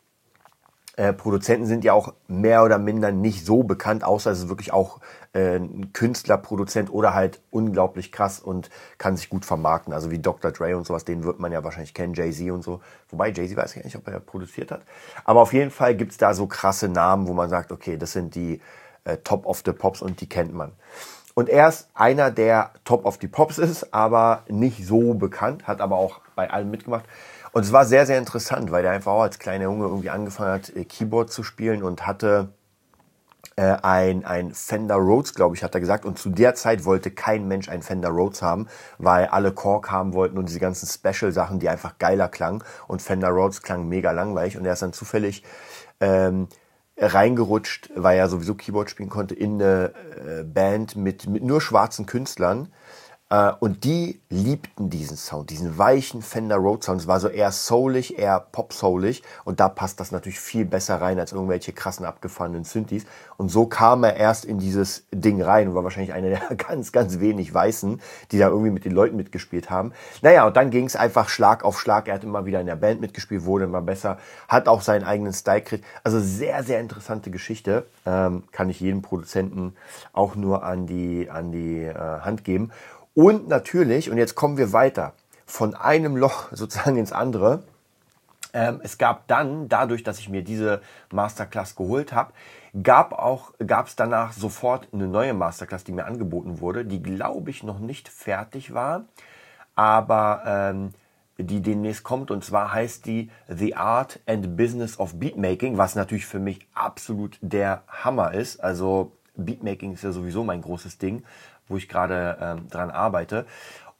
Äh, 0.95 1.13
Produzenten 1.13 1.65
sind 1.65 1.83
ja 1.83 1.93
auch 1.93 2.13
mehr 2.27 2.63
oder 2.63 2.77
minder 2.77 3.11
nicht 3.11 3.45
so 3.45 3.63
bekannt, 3.63 4.03
außer 4.03 4.31
es 4.31 4.39
ist 4.39 4.49
wirklich 4.49 4.73
auch 4.73 4.99
äh, 5.33 5.59
Künstler, 5.93 6.37
Produzent 6.37 6.91
oder 6.91 7.13
halt 7.13 7.41
unglaublich 7.51 8.11
krass 8.11 8.39
und 8.39 8.69
kann 8.97 9.17
sich 9.17 9.29
gut 9.29 9.45
vermarkten. 9.45 9.93
Also 9.93 10.11
wie 10.11 10.19
Dr. 10.19 10.51
Dre 10.51 10.75
und 10.75 10.85
sowas, 10.85 11.05
den 11.05 11.23
wird 11.23 11.39
man 11.39 11.51
ja 11.51 11.63
wahrscheinlich 11.63 11.93
kennen, 11.93 12.13
Jay-Z 12.13 12.51
und 12.51 12.63
so. 12.63 12.81
Wobei 13.09 13.31
Jay-Z 13.31 13.55
weiß 13.57 13.75
ich 13.75 13.83
nicht, 13.83 13.95
ob 13.95 14.07
er 14.07 14.19
produziert 14.19 14.71
hat. 14.71 14.81
Aber 15.23 15.41
auf 15.41 15.53
jeden 15.53 15.71
Fall 15.71 15.95
gibt's 15.95 16.17
da 16.17 16.33
so 16.33 16.47
krasse 16.47 16.89
Namen, 16.89 17.27
wo 17.27 17.33
man 17.33 17.49
sagt, 17.49 17.71
okay, 17.71 17.97
das 17.97 18.13
sind 18.13 18.35
die 18.35 18.61
äh, 19.03 19.17
Top 19.17 19.45
of 19.45 19.61
the 19.65 19.71
Pops 19.71 20.01
und 20.01 20.21
die 20.21 20.29
kennt 20.29 20.53
man. 20.53 20.71
Und 21.35 21.47
er 21.47 21.69
ist 21.69 21.87
einer, 21.93 22.31
der 22.31 22.71
Top 22.83 23.05
of 23.05 23.17
the 23.21 23.27
Pops 23.27 23.59
ist, 23.59 23.93
aber 23.93 24.43
nicht 24.49 24.85
so 24.85 25.13
bekannt, 25.13 25.67
hat 25.67 25.79
aber 25.79 25.95
auch 25.95 26.19
bei 26.35 26.49
allem 26.49 26.69
mitgemacht. 26.69 27.05
Und 27.51 27.63
es 27.63 27.71
war 27.71 27.85
sehr, 27.85 28.05
sehr 28.05 28.17
interessant, 28.17 28.71
weil 28.71 28.83
der 28.83 28.91
einfach 28.91 29.13
auch 29.13 29.21
als 29.21 29.39
kleiner 29.39 29.65
Junge 29.65 29.85
irgendwie 29.85 30.09
angefangen 30.09 30.51
hat, 30.51 30.75
äh, 30.75 30.85
Keyboard 30.85 31.31
zu 31.31 31.43
spielen 31.43 31.83
und 31.83 32.05
hatte 32.05 32.49
äh, 33.59 33.77
ein, 33.81 34.23
ein 34.23 34.53
Fender 34.53 34.95
Rhodes, 34.95 35.33
glaube 35.33 35.53
ich, 35.53 35.63
hat 35.63 35.73
er 35.73 35.81
gesagt. 35.81 36.05
Und 36.05 36.17
zu 36.17 36.29
der 36.29 36.55
Zeit 36.55 36.85
wollte 36.85 37.11
kein 37.11 37.45
Mensch 37.45 37.67
ein 37.67 37.81
Fender 37.81 38.07
Rhodes 38.07 38.41
haben, 38.41 38.67
weil 38.99 39.25
alle 39.25 39.51
Korg 39.51 39.91
haben 39.91 40.13
wollten 40.13 40.37
und 40.37 40.47
diese 40.47 40.61
ganzen 40.61 40.87
Special-Sachen, 40.87 41.59
die 41.59 41.67
einfach 41.67 41.97
geiler 41.97 42.29
klangen. 42.29 42.63
Und 42.87 43.01
Fender 43.01 43.27
Rhodes 43.27 43.61
klang 43.61 43.89
mega 43.89 44.11
langweilig. 44.11 44.55
Und 44.55 44.65
er 44.65 44.73
ist 44.73 44.81
dann 44.81 44.93
zufällig 44.93 45.43
ähm, 45.99 46.47
reingerutscht, 46.97 47.89
weil 47.95 48.17
er 48.17 48.29
sowieso 48.29 48.55
Keyboard 48.55 48.89
spielen 48.89 49.09
konnte, 49.09 49.35
in 49.35 49.61
eine 49.61 49.93
äh, 50.15 50.43
Band 50.45 50.95
mit, 50.95 51.27
mit 51.27 51.43
nur 51.43 51.59
schwarzen 51.59 52.05
Künstlern 52.05 52.69
und 53.59 53.83
die 53.83 54.19
liebten 54.29 54.89
diesen 54.89 55.15
Sound, 55.15 55.51
diesen 55.51 55.77
weichen 55.77 56.23
Fender 56.23 56.55
Road 56.55 56.83
Sound. 56.83 57.01
Es 57.01 57.07
war 57.07 57.19
so 57.19 57.27
eher 57.27 57.51
soulig, 57.51 58.17
eher 58.17 58.39
pop-soulig. 58.39 59.21
Und 59.43 59.59
da 59.59 59.69
passt 59.69 59.99
das 59.99 60.11
natürlich 60.11 60.39
viel 60.39 60.65
besser 60.65 60.99
rein 60.99 61.19
als 61.19 61.31
irgendwelche 61.31 61.71
krassen 61.71 62.05
abgefahrenen 62.05 62.63
Synthes. 62.63 63.05
Und 63.37 63.49
so 63.49 63.67
kam 63.67 64.03
er 64.03 64.15
erst 64.15 64.45
in 64.45 64.57
dieses 64.57 65.05
Ding 65.11 65.43
rein 65.43 65.67
und 65.67 65.75
war 65.75 65.83
wahrscheinlich 65.83 66.13
einer 66.13 66.29
der 66.29 66.55
ganz, 66.57 66.91
ganz 66.91 67.19
wenig 67.19 67.53
Weißen, 67.53 68.01
die 68.31 68.39
da 68.39 68.47
irgendwie 68.47 68.71
mit 68.71 68.83
den 68.83 68.93
Leuten 68.93 69.15
mitgespielt 69.15 69.69
haben. 69.69 69.93
Naja, 70.23 70.47
und 70.47 70.57
dann 70.57 70.71
ging 70.71 70.85
es 70.85 70.95
einfach 70.95 71.29
Schlag 71.29 71.63
auf 71.63 71.79
Schlag. 71.79 72.07
Er 72.07 72.15
hat 72.15 72.23
immer 72.23 72.47
wieder 72.47 72.59
in 72.59 72.65
der 72.65 72.77
Band 72.77 72.99
mitgespielt, 72.99 73.45
wurde 73.45 73.65
immer 73.65 73.81
besser, 73.81 74.17
hat 74.47 74.67
auch 74.67 74.81
seinen 74.81 75.03
eigenen 75.03 75.33
Style 75.33 75.61
gekriegt. 75.61 75.85
Also 76.03 76.19
sehr, 76.19 76.63
sehr 76.63 76.79
interessante 76.79 77.29
Geschichte. 77.29 77.85
Ähm, 78.07 78.43
kann 78.51 78.71
ich 78.71 78.79
jedem 78.79 79.03
Produzenten 79.03 79.75
auch 80.13 80.35
nur 80.35 80.63
an 80.63 80.87
die, 80.87 81.29
an 81.29 81.51
die 81.51 81.83
äh, 81.83 81.93
Hand 81.93 82.43
geben. 82.43 82.71
Und 83.19 83.49
natürlich, 83.49 84.09
und 84.09 84.17
jetzt 84.17 84.35
kommen 84.35 84.55
wir 84.55 84.71
weiter, 84.71 85.11
von 85.45 85.75
einem 85.75 86.15
Loch 86.15 86.47
sozusagen 86.53 86.95
ins 86.95 87.11
andere. 87.11 87.63
Ähm, 88.53 88.79
es 88.81 88.97
gab 88.97 89.27
dann, 89.27 89.67
dadurch, 89.67 90.03
dass 90.03 90.19
ich 90.19 90.29
mir 90.29 90.41
diese 90.41 90.81
Masterclass 91.11 91.75
geholt 91.75 92.13
habe, 92.13 92.31
gab 92.81 93.11
auch, 93.11 93.51
gab 93.67 93.87
es 93.87 93.97
danach 93.97 94.31
sofort 94.31 94.87
eine 94.93 95.09
neue 95.09 95.33
Masterclass, 95.33 95.83
die 95.83 95.91
mir 95.91 96.05
angeboten 96.05 96.61
wurde, 96.61 96.85
die 96.85 97.03
glaube 97.03 97.49
ich 97.49 97.61
noch 97.61 97.79
nicht 97.79 98.07
fertig 98.07 98.73
war, 98.73 99.03
aber 99.75 100.43
ähm, 100.45 100.93
die 101.37 101.61
demnächst 101.61 102.05
kommt. 102.05 102.31
Und 102.31 102.45
zwar 102.45 102.71
heißt 102.71 103.05
die 103.05 103.29
The 103.49 103.75
Art 103.75 104.21
and 104.27 104.55
Business 104.55 104.97
of 104.97 105.19
Beatmaking, 105.19 105.77
was 105.77 105.95
natürlich 105.95 106.25
für 106.25 106.39
mich 106.39 106.65
absolut 106.73 107.37
der 107.41 107.83
Hammer 107.89 108.33
ist. 108.33 108.63
Also 108.63 109.11
Beatmaking 109.35 109.91
ist 109.91 110.05
ja 110.05 110.13
sowieso 110.13 110.45
mein 110.45 110.61
großes 110.61 110.99
Ding 110.99 111.23
wo 111.69 111.77
ich 111.77 111.87
gerade 111.87 112.37
ähm, 112.41 112.69
dran 112.69 112.91
arbeite. 112.91 113.45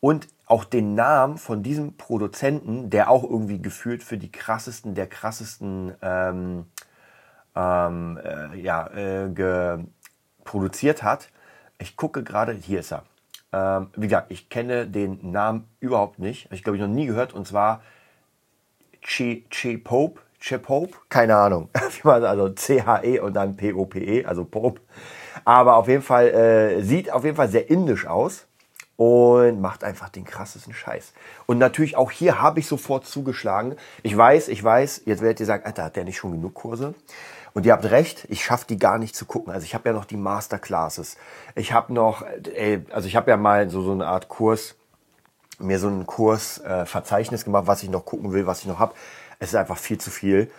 Und 0.01 0.27
auch 0.45 0.63
den 0.63 0.95
Namen 0.95 1.37
von 1.37 1.63
diesem 1.63 1.95
Produzenten, 1.95 2.89
der 2.89 3.09
auch 3.09 3.23
irgendwie 3.23 3.61
gefühlt 3.61 4.03
für 4.03 4.17
die 4.17 4.31
krassesten, 4.31 4.95
der 4.95 5.07
krassesten 5.07 5.93
ähm, 6.01 6.65
ähm, 7.55 8.19
äh, 8.23 8.59
ja, 8.59 8.87
äh, 8.87 9.77
produziert 10.43 11.03
hat. 11.03 11.29
Ich 11.77 11.95
gucke 11.95 12.23
gerade, 12.23 12.53
hier 12.53 12.79
ist 12.79 12.91
er. 12.91 13.03
Ähm, 13.51 13.87
wie 13.95 14.07
gesagt, 14.07 14.31
ich 14.31 14.49
kenne 14.49 14.87
den 14.87 15.31
Namen 15.31 15.67
überhaupt 15.79 16.19
nicht. 16.19 16.51
Ich 16.51 16.63
glaube, 16.63 16.77
ich 16.77 16.81
noch 16.81 16.89
nie 16.89 17.05
gehört. 17.05 17.33
Und 17.33 17.47
zwar 17.47 17.81
Che, 19.01 19.45
che 19.49 19.77
Pope. 19.77 20.21
Che 20.39 20.59
Pope? 20.59 20.93
Keine 21.09 21.35
Ahnung. 21.35 21.69
also 22.03 22.49
C-H-E 22.49 23.19
und 23.19 23.33
dann 23.33 23.55
P-O-P-E, 23.55 24.25
also 24.25 24.45
Pope. 24.45 24.81
Aber 25.45 25.75
auf 25.75 25.87
jeden 25.87 26.03
Fall 26.03 26.27
äh, 26.27 26.81
sieht 26.81 27.11
auf 27.11 27.23
jeden 27.23 27.35
Fall 27.35 27.49
sehr 27.49 27.69
indisch 27.69 28.05
aus 28.05 28.45
und 28.99 29.61
macht 29.61 29.85
einfach 29.85 30.09
den 30.09 30.25
krassesten 30.25 30.73
Scheiß. 30.73 31.13
Und 31.45 31.57
natürlich 31.57 31.95
auch 31.95 32.11
hier 32.11 32.41
habe 32.41 32.59
ich 32.59 32.67
sofort 32.67 33.05
zugeschlagen. 33.05 33.77
Ich 34.03 34.15
weiß, 34.15 34.49
ich 34.49 34.61
weiß, 34.61 35.03
jetzt 35.05 35.21
werdet 35.21 35.39
ihr 35.39 35.45
sagen, 35.45 35.65
Alter, 35.65 35.85
hat 35.85 35.95
der 35.95 36.03
nicht 36.03 36.17
schon 36.17 36.33
genug 36.33 36.53
Kurse? 36.53 36.93
Und 37.53 37.65
ihr 37.65 37.71
habt 37.71 37.85
recht, 37.85 38.25
ich 38.29 38.43
schaffe 38.43 38.65
die 38.67 38.77
gar 38.77 38.97
nicht 38.97 39.15
zu 39.15 39.25
gucken. 39.25 39.53
Also 39.53 39.63
ich 39.63 39.73
habe 39.73 39.87
ja 39.87 39.93
noch 39.93 40.05
die 40.05 40.17
Masterclasses. 40.17 41.17
Ich 41.55 41.71
habe 41.71 41.93
noch, 41.93 42.23
ey, 42.53 42.85
also 42.91 43.07
ich 43.07 43.15
habe 43.15 43.31
ja 43.31 43.37
mal 43.37 43.69
so, 43.69 43.81
so 43.81 43.93
eine 43.93 44.05
Art 44.05 44.27
Kurs, 44.27 44.75
mir 45.59 45.79
so 45.79 45.87
ein 45.87 46.05
Kursverzeichnis 46.05 47.41
äh, 47.41 47.45
gemacht, 47.45 47.67
was 47.67 47.83
ich 47.83 47.89
noch 47.89 48.05
gucken 48.05 48.33
will, 48.33 48.47
was 48.47 48.59
ich 48.59 48.65
noch 48.65 48.79
habe. 48.79 48.93
Es 49.39 49.49
ist 49.49 49.55
einfach 49.55 49.77
viel 49.77 49.97
zu 49.97 50.11
viel. 50.11 50.51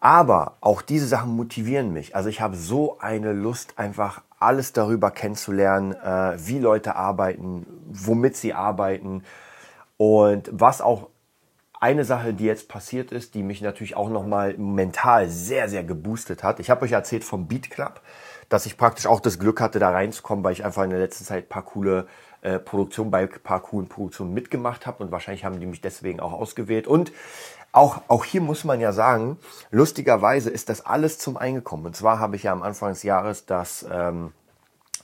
Aber 0.00 0.56
auch 0.62 0.80
diese 0.80 1.06
Sachen 1.06 1.36
motivieren 1.36 1.92
mich. 1.92 2.16
Also 2.16 2.30
ich 2.30 2.40
habe 2.40 2.56
so 2.56 2.98
eine 3.00 3.32
Lust, 3.32 3.78
einfach 3.78 4.22
alles 4.38 4.72
darüber 4.72 5.10
kennenzulernen, 5.10 5.92
äh, 5.92 6.36
wie 6.38 6.58
Leute 6.58 6.96
arbeiten, 6.96 7.66
womit 7.86 8.36
sie 8.36 8.54
arbeiten 8.54 9.22
und 9.98 10.48
was 10.50 10.80
auch 10.80 11.10
eine 11.78 12.04
Sache, 12.04 12.34
die 12.34 12.44
jetzt 12.44 12.68
passiert 12.68 13.12
ist, 13.12 13.34
die 13.34 13.42
mich 13.42 13.60
natürlich 13.60 13.96
auch 13.96 14.10
nochmal 14.10 14.54
mental 14.56 15.28
sehr, 15.28 15.68
sehr 15.68 15.84
geboostet 15.84 16.42
hat. 16.42 16.60
Ich 16.60 16.70
habe 16.70 16.84
euch 16.84 16.92
erzählt 16.92 17.24
vom 17.24 17.48
Beat 17.48 17.70
Club, 17.70 18.00
dass 18.48 18.66
ich 18.66 18.76
praktisch 18.76 19.06
auch 19.06 19.20
das 19.20 19.38
Glück 19.38 19.60
hatte, 19.60 19.78
da 19.78 19.90
reinzukommen, 19.90 20.44
weil 20.44 20.52
ich 20.52 20.64
einfach 20.64 20.84
in 20.84 20.90
der 20.90 20.98
letzten 20.98 21.24
Zeit 21.24 21.48
paar 21.48 21.64
coole 21.64 22.06
äh, 22.42 22.58
Produktionen 22.58 23.10
bei 23.10 23.26
paar 23.26 23.60
coolen 23.60 23.88
Produktionen 23.88 24.34
mitgemacht 24.34 24.86
habe 24.86 25.04
und 25.04 25.10
wahrscheinlich 25.10 25.44
haben 25.44 25.60
die 25.60 25.66
mich 25.66 25.80
deswegen 25.80 26.20
auch 26.20 26.32
ausgewählt. 26.32 26.86
Und 26.86 27.12
auch, 27.72 28.02
auch 28.08 28.24
hier 28.24 28.40
muss 28.40 28.64
man 28.64 28.80
ja 28.80 28.92
sagen, 28.92 29.38
lustigerweise 29.70 30.50
ist 30.50 30.68
das 30.68 30.84
alles 30.84 31.18
zum 31.18 31.36
Eingekommen. 31.36 31.86
Und 31.86 31.96
zwar 31.96 32.18
habe 32.18 32.36
ich 32.36 32.44
ja 32.44 32.52
am 32.52 32.62
Anfang 32.62 32.90
des 32.90 33.02
Jahres 33.02 33.46
das 33.46 33.86
ähm, 33.90 34.32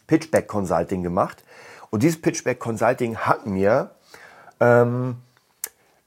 Pitchback 0.06 0.48
Consulting 0.48 1.02
gemacht. 1.02 1.44
Und 1.90 2.02
dieses 2.02 2.20
Pitchback 2.20 2.58
Consulting 2.58 3.18
hat 3.18 3.46
mir, 3.46 3.90
ähm, 4.60 5.16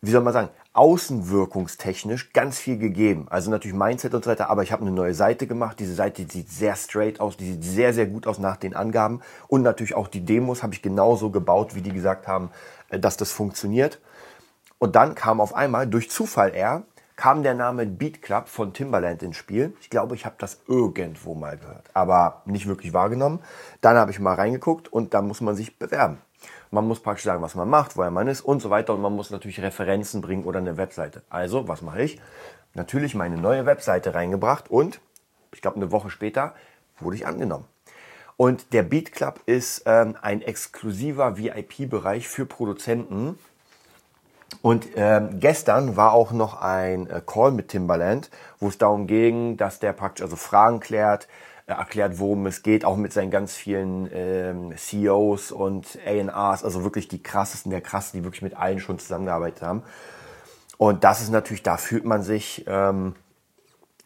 wie 0.02 0.12
soll 0.12 0.22
man 0.22 0.34
sagen, 0.34 0.50
außenwirkungstechnisch 0.74 2.32
ganz 2.32 2.60
viel 2.60 2.78
gegeben. 2.78 3.28
Also 3.30 3.50
natürlich 3.52 3.76
Mindset 3.76 4.14
und 4.14 4.24
so 4.24 4.30
weiter, 4.30 4.50
aber 4.50 4.64
ich 4.64 4.72
habe 4.72 4.84
eine 4.84 4.92
neue 4.92 5.14
Seite 5.14 5.48
gemacht. 5.48 5.80
Diese 5.80 5.96
Seite 5.96 6.26
sieht 6.30 6.50
sehr 6.50 6.76
straight 6.76 7.20
aus, 7.20 7.38
die 7.38 7.54
sieht 7.54 7.64
sehr, 7.64 7.94
sehr 7.94 8.06
gut 8.06 8.28
aus 8.28 8.38
nach 8.38 8.56
den 8.56 8.76
Angaben. 8.76 9.22
Und 9.48 9.62
natürlich 9.62 9.96
auch 9.96 10.08
die 10.08 10.24
Demos 10.24 10.62
habe 10.62 10.74
ich 10.74 10.82
genauso 10.82 11.32
gebaut, 11.32 11.76
wie 11.76 11.82
die 11.82 11.92
gesagt 11.92 12.28
haben, 12.28 12.52
äh, 12.90 13.00
dass 13.00 13.18
das 13.18 13.32
funktioniert. 13.32 14.00
Und 14.80 14.96
dann 14.96 15.14
kam 15.14 15.42
auf 15.42 15.54
einmal, 15.54 15.88
durch 15.88 16.10
Zufall 16.10 16.56
eher, 16.56 16.84
kam 17.18 17.44
der 17.44 17.54
Name 17.54 17.86
Beat 17.86 18.22
Club 18.22 18.48
von 18.48 18.74
Timbaland 18.74 19.22
ins 19.22 19.36
Spiel. 19.36 19.76
Ich 19.82 19.90
glaube, 19.90 20.16
ich 20.16 20.26
habe 20.26 20.36
das 20.40 20.62
irgendwo 20.68 21.36
mal 21.36 21.58
gehört, 21.58 21.90
aber 21.94 22.44
nicht 22.46 22.66
wirklich 22.66 22.94
wahrgenommen. 22.94 23.40
Dann 23.82 23.98
habe 23.98 24.12
ich 24.12 24.20
mal 24.20 24.36
reingeguckt 24.36 24.92
und 24.92 25.14
da 25.14 25.22
muss 25.22 25.42
man 25.42 25.54
sich 25.54 25.78
bewerben. 25.78 26.20
Man 26.72 26.88
muss 26.88 27.02
praktisch 27.02 27.26
sagen, 27.26 27.42
was 27.42 27.56
man 27.56 27.70
macht, 27.70 27.98
woher 27.98 28.10
man 28.10 28.30
ist 28.30 28.40
und 28.40 28.62
so 28.62 28.70
weiter. 28.70 28.94
Und 28.94 29.02
man 29.02 29.14
muss 29.14 29.32
natürlich 29.32 29.62
Referenzen 29.62 30.22
bringen 30.22 30.46
oder 30.46 30.60
eine 30.60 30.78
Webseite. 30.78 31.24
Also, 31.30 31.68
was 31.68 31.82
mache 31.82 32.04
ich? 32.04 32.22
Natürlich 32.74 33.16
meine 33.16 33.36
neue 33.36 33.66
Webseite 33.66 34.14
reingebracht 34.14 34.72
und 34.72 35.02
ich 35.52 35.62
glaube, 35.62 35.76
eine 35.76 35.92
Woche 35.92 36.10
später 36.10 36.54
wurde 37.00 37.18
ich 37.18 37.28
angenommen. 37.28 37.66
Und 38.38 38.72
der 38.72 38.84
Beat 38.84 39.12
Club 39.12 39.42
ist 39.46 39.84
ähm, 39.86 40.16
ein 40.22 40.42
exklusiver 40.42 41.38
VIP-Bereich 41.38 42.30
für 42.30 42.46
Produzenten, 42.46 43.38
und 44.62 44.88
ähm, 44.96 45.40
gestern 45.40 45.96
war 45.96 46.14
auch 46.14 46.32
noch 46.32 46.62
ein 46.62 47.10
äh, 47.10 47.22
Call 47.26 47.52
mit 47.52 47.70
Timbaland, 47.70 48.30
wo 48.60 48.68
es 48.68 48.78
darum 48.78 49.08
ging, 49.08 49.56
dass 49.56 49.80
der 49.80 49.94
praktisch 49.94 50.24
also 50.24 50.36
Fragen 50.36 50.82
klärt, 50.82 51.28
äh, 51.66 51.72
erklärt, 51.72 52.20
worum 52.20 52.46
es 52.46 52.62
geht, 52.62 52.84
auch 52.84 52.98
mit 52.98 53.14
seinen 53.14 53.32
ganz 53.32 53.56
vielen 53.56 54.10
ähm, 54.14 54.74
CEOs 54.76 55.52
und 55.52 55.98
A&Rs, 56.06 56.66
also 56.66 56.84
wirklich 56.84 57.08
die 57.08 57.24
krassesten 57.24 57.72
der 57.72 57.82
krassen, 57.82 58.20
die 58.20 58.26
wirklich 58.26 58.42
mit 58.42 58.58
allen 58.58 58.80
schon 58.80 59.00
zusammengearbeitet 59.00 59.62
haben. 59.62 59.84
Und 60.78 61.04
das 61.04 61.22
ist 61.22 61.30
natürlich, 61.30 61.64
da 61.64 61.78
fühlt 61.78 62.06
man 62.06 62.24
sich 62.24 62.66
ähm, 62.68 63.16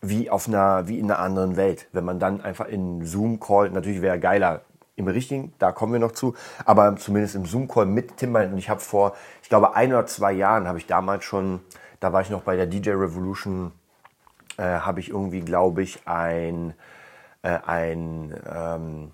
wie 0.01 0.29
auf 0.29 0.47
einer, 0.47 0.87
wie 0.87 0.99
in 0.99 1.09
einer 1.09 1.19
anderen 1.19 1.55
Welt. 1.55 1.87
Wenn 1.93 2.03
man 2.03 2.19
dann 2.19 2.41
einfach 2.41 2.67
in 2.67 3.05
Zoom-Call, 3.05 3.71
natürlich 3.71 4.01
wäre 4.01 4.19
geiler, 4.19 4.61
im 4.95 5.07
richtigen, 5.07 5.53
da 5.59 5.71
kommen 5.71 5.93
wir 5.93 5.99
noch 5.99 6.11
zu, 6.11 6.35
aber 6.65 6.95
zumindest 6.97 7.35
im 7.35 7.45
Zoom-Call 7.45 7.85
mit 7.85 8.17
Timbaland. 8.17 8.53
Und 8.53 8.59
ich 8.59 8.69
habe 8.69 8.79
vor, 8.79 9.15
ich 9.41 9.49
glaube, 9.49 9.75
ein 9.75 9.91
oder 9.91 10.05
zwei 10.05 10.31
Jahren 10.31 10.67
habe 10.67 10.77
ich 10.77 10.85
damals 10.85 11.23
schon, 11.23 11.61
da 11.99 12.13
war 12.13 12.21
ich 12.21 12.29
noch 12.29 12.41
bei 12.41 12.55
der 12.55 12.67
DJ 12.67 12.91
Revolution, 12.91 13.71
äh, 14.57 14.63
habe 14.63 14.99
ich 14.99 15.09
irgendwie, 15.09 15.41
glaube 15.41 15.81
ich, 15.81 16.07
ein, 16.07 16.73
äh, 17.41 17.57
ein, 17.65 18.39
ähm, 18.47 19.11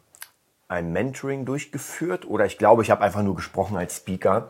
ein 0.68 0.92
Mentoring 0.92 1.46
durchgeführt 1.46 2.28
oder 2.28 2.46
ich 2.46 2.58
glaube, 2.58 2.84
ich 2.84 2.92
habe 2.92 3.02
einfach 3.02 3.24
nur 3.24 3.36
gesprochen 3.36 3.78
als 3.78 3.98
Speaker. 3.98 4.50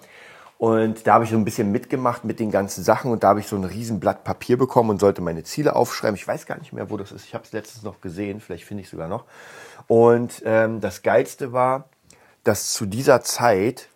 Und 0.59 1.07
da 1.07 1.13
habe 1.13 1.23
ich 1.23 1.29
so 1.29 1.37
ein 1.37 1.45
bisschen 1.45 1.71
mitgemacht 1.71 2.25
mit 2.25 2.41
den 2.41 2.51
ganzen 2.51 2.83
Sachen 2.83 3.11
und 3.11 3.23
da 3.23 3.29
habe 3.29 3.39
ich 3.39 3.47
so 3.47 3.55
ein 3.55 3.63
riesen 3.63 4.01
Blatt 4.01 4.25
Papier 4.25 4.57
bekommen 4.57 4.89
und 4.89 4.99
sollte 4.99 5.21
meine 5.21 5.43
Ziele 5.43 5.73
aufschreiben. 5.73 6.15
Ich 6.15 6.27
weiß 6.27 6.45
gar 6.45 6.59
nicht 6.59 6.73
mehr, 6.73 6.89
wo 6.89 6.97
das 6.97 7.13
ist. 7.13 7.23
Ich 7.23 7.33
habe 7.33 7.45
es 7.45 7.53
letztens 7.53 7.83
noch 7.83 8.01
gesehen, 8.01 8.41
vielleicht 8.41 8.65
finde 8.65 8.83
ich 8.83 8.89
sogar 8.89 9.07
noch. 9.07 9.23
Und 9.87 10.41
ähm, 10.43 10.81
das 10.81 11.01
Geilste 11.01 11.53
war, 11.53 11.87
dass 12.43 12.73
zu 12.73 12.85
dieser 12.85 13.21
Zeit 13.21 13.87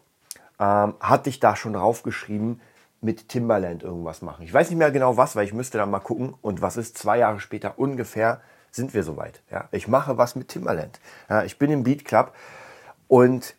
ähm, 0.58 0.94
hatte 1.02 1.30
ich 1.30 1.42
da 1.42 1.58
schon 1.58 1.74
draufgeschrieben, 1.74 2.62
mit 3.02 3.28
Timberland 3.28 3.84
irgendwas 3.84 4.22
machen. 4.22 4.46
Ich 4.46 4.54
weiß 4.54 4.70
nicht 4.70 4.80
mehr 4.80 4.92
genau 4.92 5.18
was, 5.18 5.36
weil 5.36 5.44
ich 5.44 5.54
müsste 5.54 5.78
da 5.78 5.86
mal 5.86 6.00
gucken. 6.00 6.34
Und 6.42 6.62
was 6.62 6.78
ist 6.78 6.98
zwei 6.98 7.18
Jahre 7.18 7.42
später 7.42 7.78
ungefähr, 7.78 8.40
sind 8.72 8.94
wir 8.94 9.04
soweit. 9.04 9.42
Ja? 9.52 9.68
Ich 9.72 9.90
mache 9.90 10.18
was 10.18 10.38
mit 10.38 10.48
Timberland. 10.48 11.02
Ja, 11.30 11.44
ich 11.44 11.60
bin 11.60 11.70
im 11.72 11.84
Beat 11.84 12.06
Club 12.06 12.34
und 13.10 13.56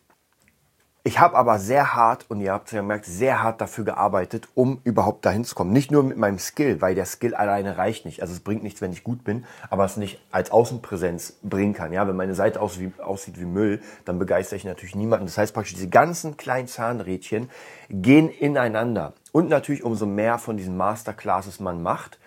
ich 1.07 1.19
habe 1.19 1.37
aber 1.37 1.59
sehr 1.59 1.93
hart, 1.93 2.25
und 2.29 2.41
ihr 2.41 2.51
habt 2.51 2.65
es 2.65 2.73
ja 2.73 2.81
gemerkt, 2.81 3.05
sehr 3.05 3.43
hart 3.43 3.61
dafür 3.61 3.85
gearbeitet, 3.85 4.47
um 4.55 4.81
überhaupt 4.83 5.23
dahin 5.23 5.45
zu 5.45 5.53
kommen. 5.53 5.71
Nicht 5.71 5.91
nur 5.91 6.01
mit 6.01 6.17
meinem 6.17 6.39
Skill, 6.39 6.81
weil 6.81 6.95
der 6.95 7.05
Skill 7.05 7.35
alleine 7.35 7.77
reicht 7.77 8.05
nicht. 8.05 8.23
Also 8.23 8.33
es 8.33 8.39
bringt 8.39 8.63
nichts, 8.63 8.81
wenn 8.81 8.91
ich 8.91 9.03
gut 9.03 9.23
bin, 9.23 9.45
aber 9.69 9.85
es 9.85 9.97
nicht 9.97 10.19
als 10.31 10.49
Außenpräsenz 10.49 11.37
bringen 11.43 11.75
kann. 11.75 11.93
Ja, 11.93 12.07
wenn 12.07 12.15
meine 12.15 12.33
Seite 12.33 12.59
aus 12.59 12.79
wie, 12.79 12.91
aussieht 12.97 13.39
wie 13.39 13.45
Müll, 13.45 13.83
dann 14.05 14.17
begeistere 14.17 14.57
ich 14.57 14.65
natürlich 14.65 14.95
niemanden. 14.95 15.27
Das 15.27 15.37
heißt 15.37 15.53
praktisch, 15.53 15.75
diese 15.75 15.89
ganzen 15.89 16.37
kleinen 16.37 16.67
Zahnrädchen 16.67 17.51
gehen 17.87 18.27
ineinander. 18.29 19.13
Und 19.31 19.47
natürlich, 19.47 19.83
umso 19.83 20.07
mehr 20.07 20.39
von 20.39 20.57
diesen 20.57 20.75
Masterclasses 20.75 21.59
man 21.59 21.83
macht, 21.83 22.17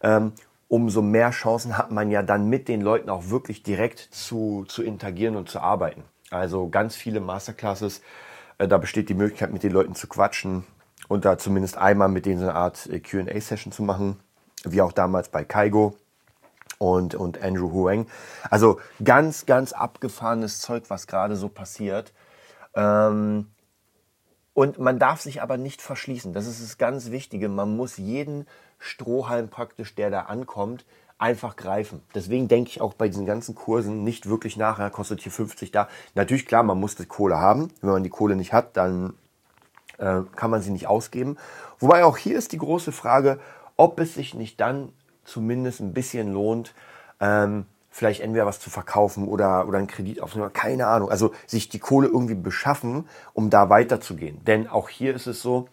ähm, 0.00 0.30
umso 0.68 1.02
mehr 1.02 1.30
Chancen 1.32 1.76
hat 1.76 1.90
man 1.90 2.08
ja 2.12 2.22
dann 2.22 2.48
mit 2.48 2.68
den 2.68 2.82
Leuten 2.82 3.10
auch 3.10 3.30
wirklich 3.30 3.64
direkt 3.64 3.98
zu, 3.98 4.64
zu 4.68 4.84
interagieren 4.84 5.34
und 5.34 5.48
zu 5.48 5.58
arbeiten. 5.58 6.04
Also 6.32 6.68
ganz 6.68 6.96
viele 6.96 7.20
Masterclasses. 7.20 8.02
Äh, 8.58 8.68
da 8.68 8.78
besteht 8.78 9.08
die 9.08 9.14
Möglichkeit, 9.14 9.52
mit 9.52 9.62
den 9.62 9.72
Leuten 9.72 9.94
zu 9.94 10.06
quatschen 10.06 10.64
und 11.08 11.24
da 11.24 11.38
zumindest 11.38 11.76
einmal 11.76 12.08
mit 12.08 12.26
denen 12.26 12.40
so 12.40 12.48
eine 12.48 12.54
Art 12.54 12.86
äh, 12.86 13.00
QA-Session 13.00 13.72
zu 13.72 13.82
machen, 13.82 14.20
wie 14.64 14.80
auch 14.80 14.92
damals 14.92 15.28
bei 15.28 15.44
Kaigo 15.44 15.96
und, 16.78 17.14
und 17.14 17.42
Andrew 17.42 17.72
Huang. 17.72 18.06
Also 18.50 18.80
ganz, 19.04 19.46
ganz 19.46 19.72
abgefahrenes 19.72 20.60
Zeug, 20.60 20.84
was 20.88 21.06
gerade 21.06 21.36
so 21.36 21.48
passiert. 21.48 22.12
Ähm, 22.74 23.48
und 24.54 24.78
man 24.78 24.98
darf 24.98 25.20
sich 25.20 25.40
aber 25.42 25.56
nicht 25.56 25.80
verschließen. 25.80 26.32
Das 26.32 26.46
ist 26.46 26.62
das 26.62 26.78
ganz 26.78 27.10
Wichtige. 27.10 27.48
Man 27.48 27.76
muss 27.76 27.96
jeden 27.96 28.46
Strohhalm 28.78 29.48
praktisch, 29.48 29.94
der 29.94 30.10
da 30.10 30.22
ankommt, 30.22 30.84
einfach 31.22 31.54
greifen. 31.54 32.02
Deswegen 32.16 32.48
denke 32.48 32.70
ich 32.70 32.80
auch 32.80 32.94
bei 32.94 33.06
diesen 33.06 33.26
ganzen 33.26 33.54
Kursen 33.54 34.02
nicht 34.02 34.28
wirklich 34.28 34.56
nachher, 34.56 34.90
kostet 34.90 35.20
hier 35.20 35.30
50 35.30 35.70
da. 35.70 35.88
Natürlich, 36.16 36.46
klar, 36.46 36.64
man 36.64 36.80
muss 36.80 36.96
die 36.96 37.06
Kohle 37.06 37.38
haben. 37.38 37.68
Wenn 37.80 37.90
man 37.90 38.02
die 38.02 38.10
Kohle 38.10 38.34
nicht 38.34 38.52
hat, 38.52 38.76
dann 38.76 39.14
äh, 39.98 40.22
kann 40.34 40.50
man 40.50 40.62
sie 40.62 40.72
nicht 40.72 40.88
ausgeben. 40.88 41.36
Wobei 41.78 42.04
auch 42.04 42.16
hier 42.16 42.36
ist 42.36 42.50
die 42.50 42.58
große 42.58 42.90
Frage, 42.90 43.38
ob 43.76 44.00
es 44.00 44.14
sich 44.14 44.34
nicht 44.34 44.60
dann 44.60 44.92
zumindest 45.24 45.80
ein 45.80 45.94
bisschen 45.94 46.32
lohnt, 46.32 46.74
ähm, 47.20 47.66
vielleicht 47.88 48.20
entweder 48.20 48.44
was 48.44 48.58
zu 48.58 48.68
verkaufen 48.68 49.28
oder, 49.28 49.68
oder 49.68 49.78
einen 49.78 49.86
Kredit 49.86 50.20
aufzunehmen, 50.20 50.52
keine 50.52 50.88
Ahnung. 50.88 51.08
Also 51.08 51.32
sich 51.46 51.68
die 51.68 51.78
Kohle 51.78 52.08
irgendwie 52.08 52.34
beschaffen, 52.34 53.08
um 53.32 53.48
da 53.48 53.70
weiterzugehen. 53.70 54.44
Denn 54.44 54.66
auch 54.66 54.88
hier 54.88 55.14
ist 55.14 55.28
es 55.28 55.40
so, 55.40 55.68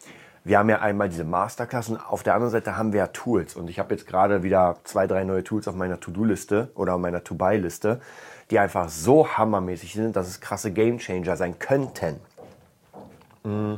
wir 0.49 0.57
haben 0.57 0.69
ja 0.69 0.79
einmal 0.79 1.09
diese 1.09 1.25
Masterclass 1.25 1.89
und 1.89 1.97
auf 1.97 2.23
der 2.23 2.33
anderen 2.33 2.51
Seite 2.51 2.75
haben 2.75 2.91
wir 2.91 3.01
ja 3.01 3.07
Tools. 3.07 3.55
Und 3.55 3.69
ich 3.69 3.77
habe 3.77 3.93
jetzt 3.93 4.07
gerade 4.07 4.41
wieder 4.41 4.77
zwei, 4.83 5.05
drei 5.05 5.23
neue 5.23 5.43
Tools 5.43 5.67
auf 5.67 5.75
meiner 5.75 5.99
To-Do-Liste 5.99 6.71
oder 6.73 6.95
auf 6.95 6.99
meiner 6.99 7.23
To-Buy-Liste, 7.23 8.01
die 8.49 8.57
einfach 8.57 8.89
so 8.89 9.27
hammermäßig 9.27 9.93
sind, 9.93 10.15
dass 10.15 10.27
es 10.27 10.41
krasse 10.41 10.71
Game-Changer 10.71 11.37
sein 11.37 11.59
könnten. 11.59 12.15
Mm. 13.43 13.75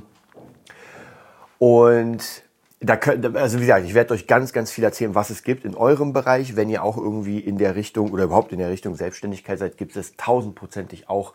Und 1.59 2.23
da 2.79 2.95
könnt, 2.95 3.35
also 3.35 3.57
wie 3.57 3.65
gesagt, 3.65 3.85
ich 3.85 3.93
werde 3.93 4.13
euch 4.13 4.25
ganz, 4.25 4.53
ganz 4.53 4.71
viel 4.71 4.85
erzählen, 4.85 5.13
was 5.13 5.29
es 5.29 5.43
gibt 5.43 5.65
in 5.65 5.75
eurem 5.75 6.13
Bereich. 6.13 6.55
Wenn 6.55 6.69
ihr 6.69 6.85
auch 6.85 6.95
irgendwie 6.95 7.39
in 7.39 7.57
der 7.57 7.75
Richtung 7.75 8.11
oder 8.11 8.23
überhaupt 8.23 8.53
in 8.53 8.59
der 8.59 8.69
Richtung 8.69 8.95
Selbstständigkeit 8.95 9.59
seid, 9.59 9.77
gibt 9.77 9.97
es 9.97 10.15
tausendprozentig 10.15 11.09
auch 11.09 11.33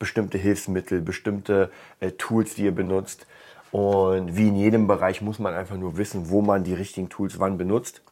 bestimmte 0.00 0.38
Hilfsmittel, 0.38 1.00
bestimmte 1.00 1.70
äh, 2.00 2.10
Tools, 2.10 2.56
die 2.56 2.64
ihr 2.64 2.74
benutzt. 2.74 3.28
Und 3.72 4.36
wie 4.36 4.48
in 4.48 4.54
jedem 4.54 4.86
Bereich 4.86 5.22
muss 5.22 5.38
man 5.38 5.54
einfach 5.54 5.76
nur 5.76 5.96
wissen, 5.96 6.28
wo 6.28 6.42
man 6.42 6.62
die 6.62 6.74
richtigen 6.74 7.08
Tools 7.08 7.40
wann 7.40 7.58
benutzt. 7.58 8.02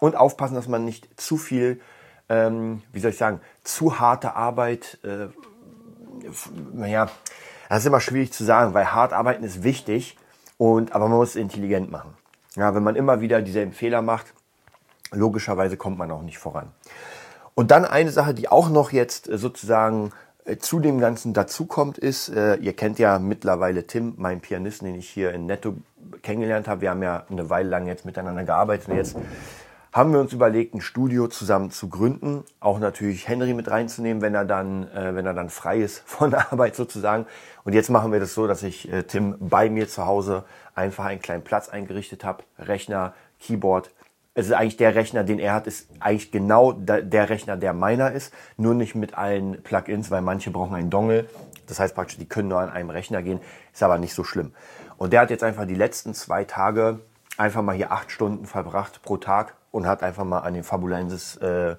Und 0.00 0.16
aufpassen, 0.16 0.56
dass 0.56 0.68
man 0.68 0.84
nicht 0.84 1.08
zu 1.18 1.38
viel, 1.38 1.80
ähm, 2.28 2.82
wie 2.92 3.00
soll 3.00 3.12
ich 3.12 3.16
sagen, 3.16 3.40
zu 3.62 4.00
harte 4.00 4.34
Arbeit, 4.34 4.98
äh, 5.04 5.28
naja, 6.72 7.08
das 7.68 7.80
ist 7.80 7.86
immer 7.86 8.00
schwierig 8.00 8.32
zu 8.32 8.44
sagen, 8.44 8.74
weil 8.74 8.92
hart 8.92 9.12
arbeiten 9.12 9.44
ist 9.44 9.62
wichtig, 9.62 10.16
und, 10.56 10.92
aber 10.92 11.08
man 11.08 11.18
muss 11.18 11.30
es 11.30 11.36
intelligent 11.36 11.90
machen. 11.90 12.14
Ja, 12.56 12.74
wenn 12.74 12.82
man 12.82 12.96
immer 12.96 13.20
wieder 13.20 13.40
dieselben 13.40 13.72
Fehler 13.72 14.02
macht, 14.02 14.34
logischerweise 15.12 15.76
kommt 15.76 15.98
man 15.98 16.10
auch 16.10 16.22
nicht 16.22 16.38
voran. 16.38 16.72
Und 17.54 17.70
dann 17.70 17.84
eine 17.84 18.10
Sache, 18.10 18.34
die 18.34 18.48
auch 18.48 18.68
noch 18.68 18.92
jetzt 18.92 19.28
äh, 19.28 19.38
sozusagen 19.38 20.12
zu 20.56 20.80
dem 20.80 20.98
Ganzen 20.98 21.34
dazukommt, 21.34 21.98
ist, 21.98 22.28
äh, 22.30 22.56
ihr 22.56 22.72
kennt 22.74 22.98
ja 22.98 23.18
mittlerweile 23.18 23.86
Tim, 23.86 24.14
meinen 24.16 24.40
Pianisten, 24.40 24.86
den 24.86 24.94
ich 24.94 25.08
hier 25.08 25.32
in 25.32 25.46
Netto 25.46 25.74
kennengelernt 26.22 26.68
habe. 26.68 26.80
Wir 26.80 26.90
haben 26.90 27.02
ja 27.02 27.24
eine 27.30 27.50
Weile 27.50 27.68
lang 27.68 27.86
jetzt 27.86 28.04
miteinander 28.04 28.44
gearbeitet 28.44 28.88
und 28.88 28.96
jetzt 28.96 29.16
haben 29.92 30.12
wir 30.12 30.20
uns 30.20 30.32
überlegt, 30.32 30.74
ein 30.74 30.80
Studio 30.80 31.28
zusammen 31.28 31.70
zu 31.70 31.88
gründen. 31.88 32.44
Auch 32.60 32.78
natürlich 32.78 33.26
Henry 33.26 33.54
mit 33.54 33.70
reinzunehmen, 33.70 34.22
wenn 34.22 34.34
er 34.34 34.44
dann, 34.44 34.88
äh, 34.92 35.14
wenn 35.14 35.26
er 35.26 35.34
dann 35.34 35.50
frei 35.50 35.78
ist 35.78 36.02
von 36.06 36.34
Arbeit 36.34 36.76
sozusagen. 36.76 37.26
Und 37.64 37.72
jetzt 37.72 37.90
machen 37.90 38.12
wir 38.12 38.20
das 38.20 38.34
so, 38.34 38.46
dass 38.46 38.62
ich 38.62 38.92
äh, 38.92 39.02
Tim 39.02 39.36
bei 39.40 39.70
mir 39.70 39.88
zu 39.88 40.06
Hause 40.06 40.44
einfach 40.74 41.06
einen 41.06 41.20
kleinen 41.20 41.42
Platz 41.42 41.68
eingerichtet 41.68 42.24
habe. 42.24 42.44
Rechner, 42.58 43.14
Keyboard, 43.40 43.90
es 44.38 44.46
ist 44.46 44.52
eigentlich 44.52 44.76
der 44.76 44.94
Rechner, 44.94 45.24
den 45.24 45.40
er 45.40 45.52
hat, 45.52 45.66
ist 45.66 45.88
eigentlich 45.98 46.30
genau 46.30 46.70
der 46.70 47.28
Rechner, 47.28 47.56
der 47.56 47.72
meiner 47.72 48.12
ist, 48.12 48.32
nur 48.56 48.72
nicht 48.72 48.94
mit 48.94 49.18
allen 49.18 49.64
Plugins, 49.64 50.12
weil 50.12 50.22
manche 50.22 50.52
brauchen 50.52 50.76
einen 50.76 50.90
Dongle. 50.90 51.28
Das 51.66 51.80
heißt 51.80 51.92
praktisch, 51.92 52.18
die 52.18 52.28
können 52.28 52.46
nur 52.46 52.60
an 52.60 52.70
einem 52.70 52.90
Rechner 52.90 53.20
gehen, 53.20 53.40
ist 53.72 53.82
aber 53.82 53.98
nicht 53.98 54.14
so 54.14 54.22
schlimm. 54.22 54.52
Und 54.96 55.12
der 55.12 55.22
hat 55.22 55.30
jetzt 55.30 55.42
einfach 55.42 55.66
die 55.66 55.74
letzten 55.74 56.14
zwei 56.14 56.44
Tage 56.44 57.00
einfach 57.36 57.62
mal 57.62 57.74
hier 57.74 57.90
acht 57.90 58.12
Stunden 58.12 58.46
verbracht 58.46 59.02
pro 59.02 59.16
Tag 59.16 59.56
und 59.72 59.88
hat 59.88 60.04
einfach 60.04 60.22
mal 60.22 60.38
an 60.38 60.54
den 60.54 60.62
Fabulensis 60.62 61.34
äh, 61.38 61.74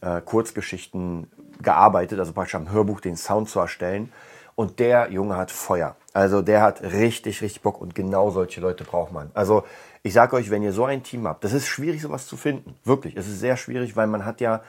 äh, 0.00 0.22
Kurzgeschichten 0.24 1.30
gearbeitet, 1.60 2.18
also 2.18 2.32
praktisch 2.32 2.54
am 2.54 2.72
Hörbuch 2.72 3.02
den 3.02 3.16
Sound 3.16 3.50
zu 3.50 3.60
erstellen. 3.60 4.10
Und 4.54 4.78
der 4.78 5.10
Junge 5.10 5.36
hat 5.36 5.50
Feuer. 5.50 5.96
Also 6.12 6.42
der 6.42 6.60
hat 6.60 6.82
richtig, 6.82 7.40
richtig 7.40 7.62
Bock 7.62 7.80
und 7.80 7.94
genau 7.94 8.30
solche 8.30 8.60
Leute 8.60 8.84
braucht 8.84 9.12
man. 9.12 9.30
Also 9.34 9.64
ich 10.02 10.12
sage 10.12 10.36
euch, 10.36 10.50
wenn 10.50 10.62
ihr 10.62 10.72
so 10.72 10.84
ein 10.84 11.02
Team 11.02 11.26
habt, 11.26 11.44
das 11.44 11.52
ist 11.52 11.66
schwierig, 11.66 12.02
sowas 12.02 12.26
zu 12.26 12.36
finden. 12.36 12.74
Wirklich, 12.84 13.16
es 13.16 13.28
ist 13.28 13.40
sehr 13.40 13.56
schwierig, 13.56 13.96
weil 13.96 14.06
man 14.06 14.24
hat 14.24 14.40
ja 14.40 14.62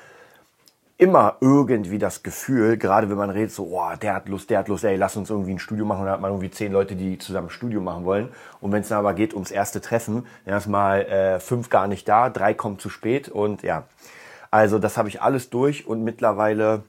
immer 1.02 1.38
irgendwie 1.42 1.98
das 1.98 2.22
Gefühl, 2.22 2.78
gerade 2.78 3.10
wenn 3.10 3.18
man 3.18 3.32
redet, 3.32 3.52
so, 3.52 3.70
oh, 3.72 3.96
der 4.00 4.14
hat 4.14 4.30
Lust, 4.30 4.52
der 4.52 4.60
hat 4.60 4.68
Lust, 4.68 4.84
ey, 4.84 4.98
lass 4.98 5.16
uns 5.16 5.32
irgendwie 5.32 5.54
ein 5.54 5.60
Studio 5.60 5.84
machen. 5.84 6.02
Und 6.02 6.06
dann 6.06 6.14
hat 6.14 6.22
man 6.22 6.30
irgendwie 6.30 6.52
zehn 6.52 6.72
Leute, 6.72 6.96
die 6.96 7.18
zusammen 7.18 7.48
ein 7.48 7.50
Studio 7.50 7.82
machen 7.82 8.06
wollen. 8.06 8.30
Und 8.60 8.72
wenn 8.72 8.82
es 8.82 8.90
dann 8.90 9.00
aber 9.00 9.16
geht 9.16 9.34
ums 9.34 9.50
erste 9.50 9.82
Treffen, 9.82 10.28
dann 10.46 10.56
ist 10.56 10.68
mal 10.68 11.02
äh, 11.02 11.40
fünf 11.40 11.72
gar 11.72 11.88
nicht 11.88 12.08
da, 12.08 12.30
drei 12.30 12.54
kommen 12.54 12.78
zu 12.78 12.90
spät 12.90 13.30
und 13.30 13.64
ja. 13.64 13.86
Also 14.52 14.78
das 14.78 14.98
habe 14.98 15.10
ich 15.10 15.24
alles 15.24 15.50
durch 15.50 15.88
und 15.88 16.04
mittlerweile 16.04 16.84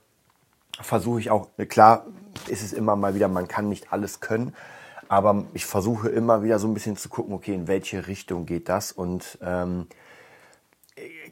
versuche 0.81 1.21
ich 1.21 1.31
auch, 1.31 1.49
klar 1.69 2.07
ist 2.49 2.62
es 2.62 2.73
immer 2.73 2.97
mal 2.97 3.14
wieder, 3.14 3.29
man 3.29 3.49
kann 3.49 3.69
nicht 3.69 3.93
alles 3.93 4.21
können, 4.21 4.55
aber 5.09 5.45
ich 5.52 5.67
versuche 5.67 6.09
immer 6.09 6.43
wieder 6.43 6.59
so 6.59 6.67
ein 6.67 6.75
bisschen 6.75 6.97
zu 6.97 7.09
gucken, 7.09 7.35
okay, 7.35 7.55
in 7.55 7.69
welche 7.69 8.07
Richtung 8.07 8.47
geht 8.47 8.69
das 8.69 8.93
und 8.93 9.38
ähm, 9.43 9.87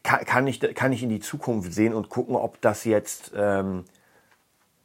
kann, 0.03 0.25
kann, 0.25 0.47
ich, 0.47 0.61
kann 0.75 0.93
ich 0.93 1.03
in 1.03 1.09
die 1.09 1.21
Zukunft 1.21 1.73
sehen 1.73 1.95
und 1.95 2.09
gucken, 2.09 2.37
ob 2.37 2.61
das 2.61 2.85
jetzt 2.85 3.33
ähm, 3.35 3.85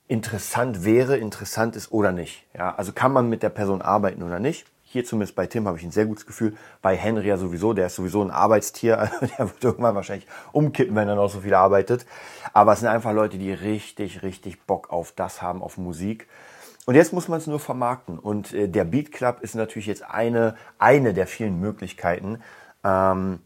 interessant 0.08 0.86
wäre, 0.86 1.18
interessant 1.18 1.76
ist 1.76 1.92
oder 1.92 2.12
nicht. 2.12 2.46
Ja, 2.54 2.76
also 2.76 2.94
kann 2.94 3.12
man 3.12 3.30
mit 3.30 3.44
der 3.44 3.50
Person 3.50 3.82
arbeiten 3.82 4.24
oder 4.24 4.40
nicht. 4.40 4.66
Hier 4.96 5.04
zumindest 5.04 5.36
bei 5.36 5.46
Tim 5.46 5.68
habe 5.68 5.78
ich 5.78 5.84
ein 5.84 5.92
sehr 5.92 6.06
gutes 6.06 6.26
Gefühl. 6.26 6.56
Bei 6.82 6.96
Henry 6.96 7.28
ja 7.28 7.36
sowieso, 7.36 7.74
der 7.74 7.88
ist 7.88 7.96
sowieso 7.96 8.22
ein 8.22 8.32
Arbeitstier. 8.32 9.12
Der 9.38 9.50
wird 9.50 9.62
irgendwann 9.62 9.94
wahrscheinlich 9.94 10.26
umkippen, 10.54 10.96
wenn 10.96 11.10
er 11.10 11.16
noch 11.16 11.30
so 11.30 11.42
viel 11.42 11.54
arbeitet. 11.54 12.06
Aber 12.54 12.72
es 12.72 12.80
sind 12.80 12.88
einfach 12.88 13.12
Leute, 13.12 13.38
die 13.38 13.52
richtig, 13.52 14.24
richtig 14.24 14.62
Bock 14.66 14.94
auf 14.94 15.12
das 15.12 15.42
haben, 15.42 15.62
auf 15.62 15.78
Musik. 15.78 16.30
Und 16.86 16.96
jetzt 16.96 17.12
muss 17.12 17.28
man 17.28 17.40
es 17.40 17.46
nur 17.46 17.60
vermarkten. 17.60 18.18
Und 18.18 18.54
äh, 18.54 18.70
der 18.70 18.86
Beat 18.86 19.12
Club 19.12 19.42
ist 19.42 19.54
natürlich 19.54 19.88
jetzt 19.88 20.10
eine, 20.10 20.56
eine 20.80 21.14
der 21.14 21.28
vielen 21.28 21.60
Möglichkeiten, 21.60 22.40
ähm, 22.86 23.40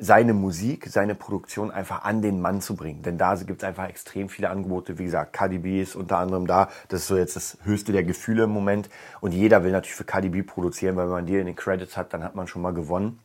seine 0.00 0.34
Musik, 0.34 0.86
seine 0.88 1.14
Produktion 1.14 1.70
einfach 1.70 2.04
an 2.04 2.22
den 2.22 2.40
Mann 2.40 2.60
zu 2.60 2.76
bringen. 2.76 3.02
Denn 3.02 3.18
da 3.18 3.34
gibt 3.34 3.62
es 3.62 3.68
einfach 3.68 3.88
extrem 3.88 4.28
viele 4.28 4.50
Angebote. 4.50 4.98
Wie 4.98 5.04
gesagt, 5.04 5.32
KDB 5.32 5.82
ist 5.82 5.96
unter 5.96 6.18
anderem 6.18 6.46
da. 6.46 6.68
Das 6.88 7.00
ist 7.00 7.06
so 7.08 7.16
jetzt 7.16 7.36
das 7.36 7.58
höchste 7.64 7.92
der 7.92 8.04
Gefühle 8.04 8.44
im 8.44 8.50
Moment. 8.50 8.88
Und 9.20 9.32
jeder 9.32 9.64
will 9.64 9.72
natürlich 9.72 9.94
für 9.94 10.04
KDB 10.04 10.42
produzieren, 10.42 10.96
weil 10.96 11.06
wenn 11.06 11.12
man 11.12 11.26
die 11.26 11.36
in 11.36 11.46
den 11.46 11.56
Credits 11.56 11.96
hat, 11.96 12.12
dann 12.12 12.24
hat 12.24 12.34
man 12.34 12.46
schon 12.46 12.62
mal 12.62 12.74
gewonnen. 12.74 13.20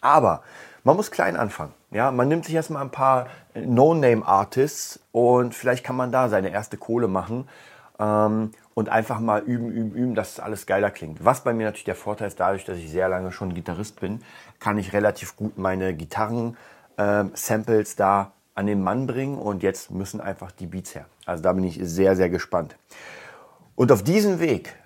Aber 0.00 0.42
man 0.84 0.96
muss 0.96 1.10
klein 1.10 1.36
anfangen. 1.36 1.72
Ja, 1.90 2.10
man 2.10 2.28
nimmt 2.28 2.44
sich 2.44 2.54
erstmal 2.54 2.82
ein 2.82 2.90
paar 2.90 3.26
No-Name-Artists 3.54 5.00
und 5.12 5.54
vielleicht 5.54 5.84
kann 5.84 5.96
man 5.96 6.12
da 6.12 6.28
seine 6.28 6.50
erste 6.50 6.76
Kohle 6.76 7.08
machen. 7.08 7.48
Ähm, 7.98 8.52
und 8.78 8.88
einfach 8.90 9.18
mal 9.18 9.42
üben, 9.42 9.72
üben, 9.72 9.92
üben, 9.92 10.14
dass 10.14 10.38
alles 10.38 10.64
geiler 10.64 10.92
klingt. 10.92 11.24
Was 11.24 11.42
bei 11.42 11.52
mir 11.52 11.64
natürlich 11.64 11.82
der 11.82 11.96
Vorteil 11.96 12.28
ist, 12.28 12.38
dadurch, 12.38 12.64
dass 12.64 12.78
ich 12.78 12.88
sehr 12.88 13.08
lange 13.08 13.32
schon 13.32 13.52
Gitarrist 13.52 13.98
bin, 13.98 14.22
kann 14.60 14.78
ich 14.78 14.92
relativ 14.92 15.34
gut 15.34 15.58
meine 15.58 15.94
Gitarren-Samples 15.94 17.96
da 17.96 18.30
an 18.54 18.68
den 18.68 18.80
Mann 18.80 19.08
bringen 19.08 19.36
und 19.36 19.64
jetzt 19.64 19.90
müssen 19.90 20.20
einfach 20.20 20.52
die 20.52 20.66
Beats 20.66 20.94
her. 20.94 21.06
Also 21.26 21.42
da 21.42 21.52
bin 21.54 21.64
ich 21.64 21.80
sehr, 21.82 22.14
sehr 22.14 22.30
gespannt. 22.30 22.76
Und 23.74 23.90
auf 23.90 24.04
diesem 24.04 24.38
Weg 24.38 24.76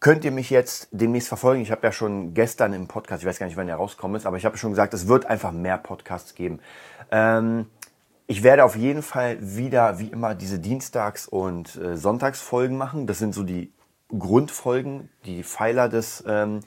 könnt 0.00 0.24
ihr 0.24 0.32
mich 0.32 0.48
jetzt 0.48 0.88
demnächst 0.90 1.28
verfolgen. 1.28 1.60
Ich 1.60 1.70
habe 1.70 1.86
ja 1.86 1.92
schon 1.92 2.32
gestern 2.32 2.72
im 2.72 2.88
Podcast, 2.88 3.24
ich 3.24 3.28
weiß 3.28 3.38
gar 3.38 3.44
nicht, 3.44 3.58
wann 3.58 3.66
der 3.66 3.76
rauskommt 3.76 4.16
ist, 4.16 4.24
aber 4.24 4.38
ich 4.38 4.46
habe 4.46 4.56
schon 4.56 4.70
gesagt, 4.70 4.94
es 4.94 5.06
wird 5.06 5.26
einfach 5.26 5.52
mehr 5.52 5.76
Podcasts 5.76 6.34
geben. 6.34 6.60
Ähm, 7.10 7.66
ich 8.26 8.42
werde 8.42 8.64
auf 8.64 8.76
jeden 8.76 9.02
Fall 9.02 9.36
wieder, 9.40 9.98
wie 9.98 10.08
immer, 10.08 10.34
diese 10.34 10.58
Dienstags- 10.58 11.28
und 11.28 11.76
äh, 11.76 11.96
Sonntagsfolgen 11.96 12.76
machen. 12.76 13.06
Das 13.06 13.18
sind 13.18 13.34
so 13.34 13.42
die 13.42 13.72
Grundfolgen, 14.08 15.10
die 15.26 15.42
Pfeiler 15.42 15.88
des, 15.88 16.24
ähm, 16.26 16.60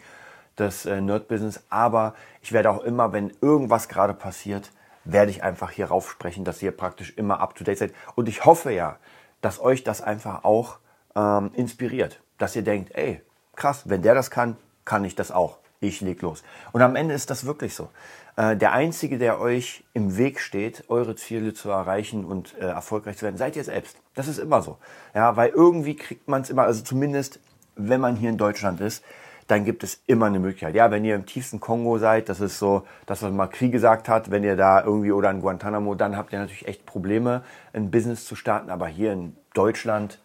des 0.59 0.85
äh, 0.85 1.01
Nerd-Business. 1.01 1.63
Aber 1.69 2.13
ich 2.41 2.51
werde 2.51 2.69
auch 2.69 2.83
immer, 2.83 3.11
wenn 3.11 3.33
irgendwas 3.41 3.89
gerade 3.89 4.13
passiert, 4.13 4.71
werde 5.03 5.31
ich 5.31 5.43
einfach 5.43 5.71
hier 5.71 5.87
rauf 5.87 6.11
sprechen, 6.11 6.43
dass 6.43 6.61
ihr 6.61 6.71
praktisch 6.71 7.13
immer 7.15 7.39
up-to-date 7.39 7.77
seid. 7.77 7.93
Und 8.15 8.29
ich 8.29 8.45
hoffe 8.45 8.71
ja, 8.71 8.97
dass 9.41 9.59
euch 9.59 9.83
das 9.83 10.01
einfach 10.01 10.43
auch 10.43 10.77
ähm, 11.15 11.51
inspiriert. 11.53 12.21
Dass 12.37 12.55
ihr 12.55 12.63
denkt, 12.63 12.93
ey, 12.93 13.21
krass, 13.55 13.83
wenn 13.85 14.03
der 14.03 14.13
das 14.13 14.29
kann, 14.29 14.57
kann 14.85 15.05
ich 15.05 15.15
das 15.15 15.31
auch. 15.31 15.57
Ich 15.79 16.01
leg 16.01 16.21
los. 16.21 16.43
Und 16.71 16.81
am 16.81 16.95
Ende 16.95 17.13
ist 17.13 17.29
das 17.29 17.45
wirklich 17.45 17.75
so. 17.75 17.89
Äh, 18.35 18.55
der 18.57 18.71
Einzige, 18.71 19.17
der 19.17 19.39
euch 19.39 19.83
im 19.93 20.17
Weg 20.17 20.39
steht, 20.39 20.85
eure 20.89 21.15
Ziele 21.15 21.53
zu 21.53 21.69
erreichen 21.69 22.25
und 22.25 22.55
äh, 22.57 22.65
erfolgreich 22.65 23.17
zu 23.17 23.23
werden, 23.23 23.37
seid 23.37 23.55
ihr 23.55 23.63
selbst. 23.63 23.97
Das 24.15 24.27
ist 24.27 24.39
immer 24.39 24.61
so. 24.61 24.77
Ja, 25.13 25.35
weil 25.35 25.49
irgendwie 25.49 25.95
kriegt 25.95 26.27
man 26.27 26.41
es 26.41 26.49
immer, 26.49 26.63
also 26.63 26.83
zumindest 26.83 27.39
wenn 27.75 28.01
man 28.01 28.15
hier 28.15 28.29
in 28.29 28.37
Deutschland 28.37 28.81
ist, 28.81 29.03
dann 29.47 29.63
gibt 29.63 29.83
es 29.83 30.01
immer 30.07 30.25
eine 30.25 30.39
Möglichkeit. 30.39 30.75
Ja, 30.75 30.91
wenn 30.91 31.05
ihr 31.05 31.15
im 31.15 31.25
tiefsten 31.25 31.59
Kongo 31.59 31.97
seid, 31.99 32.27
das 32.27 32.41
ist 32.41 32.59
so 32.59 32.83
das, 33.05 33.23
was 33.23 33.31
Macri 33.31 33.69
gesagt 33.69 34.09
hat, 34.09 34.29
wenn 34.29 34.43
ihr 34.43 34.57
da 34.57 34.83
irgendwie 34.83 35.11
oder 35.11 35.31
in 35.31 35.41
Guantanamo, 35.41 35.95
dann 35.95 36.17
habt 36.17 36.33
ihr 36.33 36.39
natürlich 36.39 36.67
echt 36.67 36.85
Probleme, 36.85 37.43
ein 37.71 37.89
Business 37.89 38.25
zu 38.25 38.35
starten. 38.35 38.69
Aber 38.69 38.87
hier 38.87 39.13
in 39.13 39.37
Deutschland 39.53 40.19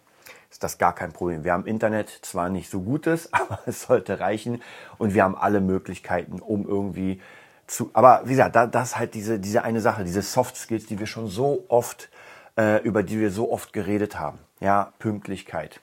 ist 0.52 0.62
das 0.62 0.76
gar 0.76 0.94
kein 0.94 1.12
Problem. 1.12 1.44
Wir 1.44 1.54
haben 1.54 1.64
Internet, 1.64 2.10
zwar 2.20 2.50
nicht 2.50 2.70
so 2.70 2.82
gutes, 2.82 3.32
aber 3.32 3.58
es 3.66 3.82
sollte 3.82 4.20
reichen 4.20 4.62
und 4.98 5.14
wir 5.14 5.24
haben 5.24 5.36
alle 5.36 5.60
Möglichkeiten, 5.60 6.40
um 6.40 6.68
irgendwie 6.68 7.20
zu, 7.66 7.90
aber 7.94 8.22
wie 8.26 8.30
gesagt, 8.30 8.54
da, 8.54 8.66
das 8.66 8.90
ist 8.90 8.98
halt 8.98 9.14
diese, 9.14 9.38
diese 9.38 9.64
eine 9.64 9.80
Sache, 9.80 10.04
diese 10.04 10.20
Soft 10.20 10.56
Skills, 10.56 10.86
die 10.86 10.98
wir 10.98 11.06
schon 11.06 11.28
so 11.28 11.64
oft, 11.68 12.10
äh, 12.58 12.82
über 12.82 13.02
die 13.02 13.18
wir 13.18 13.30
so 13.30 13.50
oft 13.50 13.72
geredet 13.72 14.18
haben. 14.18 14.38
Ja, 14.60 14.92
Pünktlichkeit, 14.98 15.80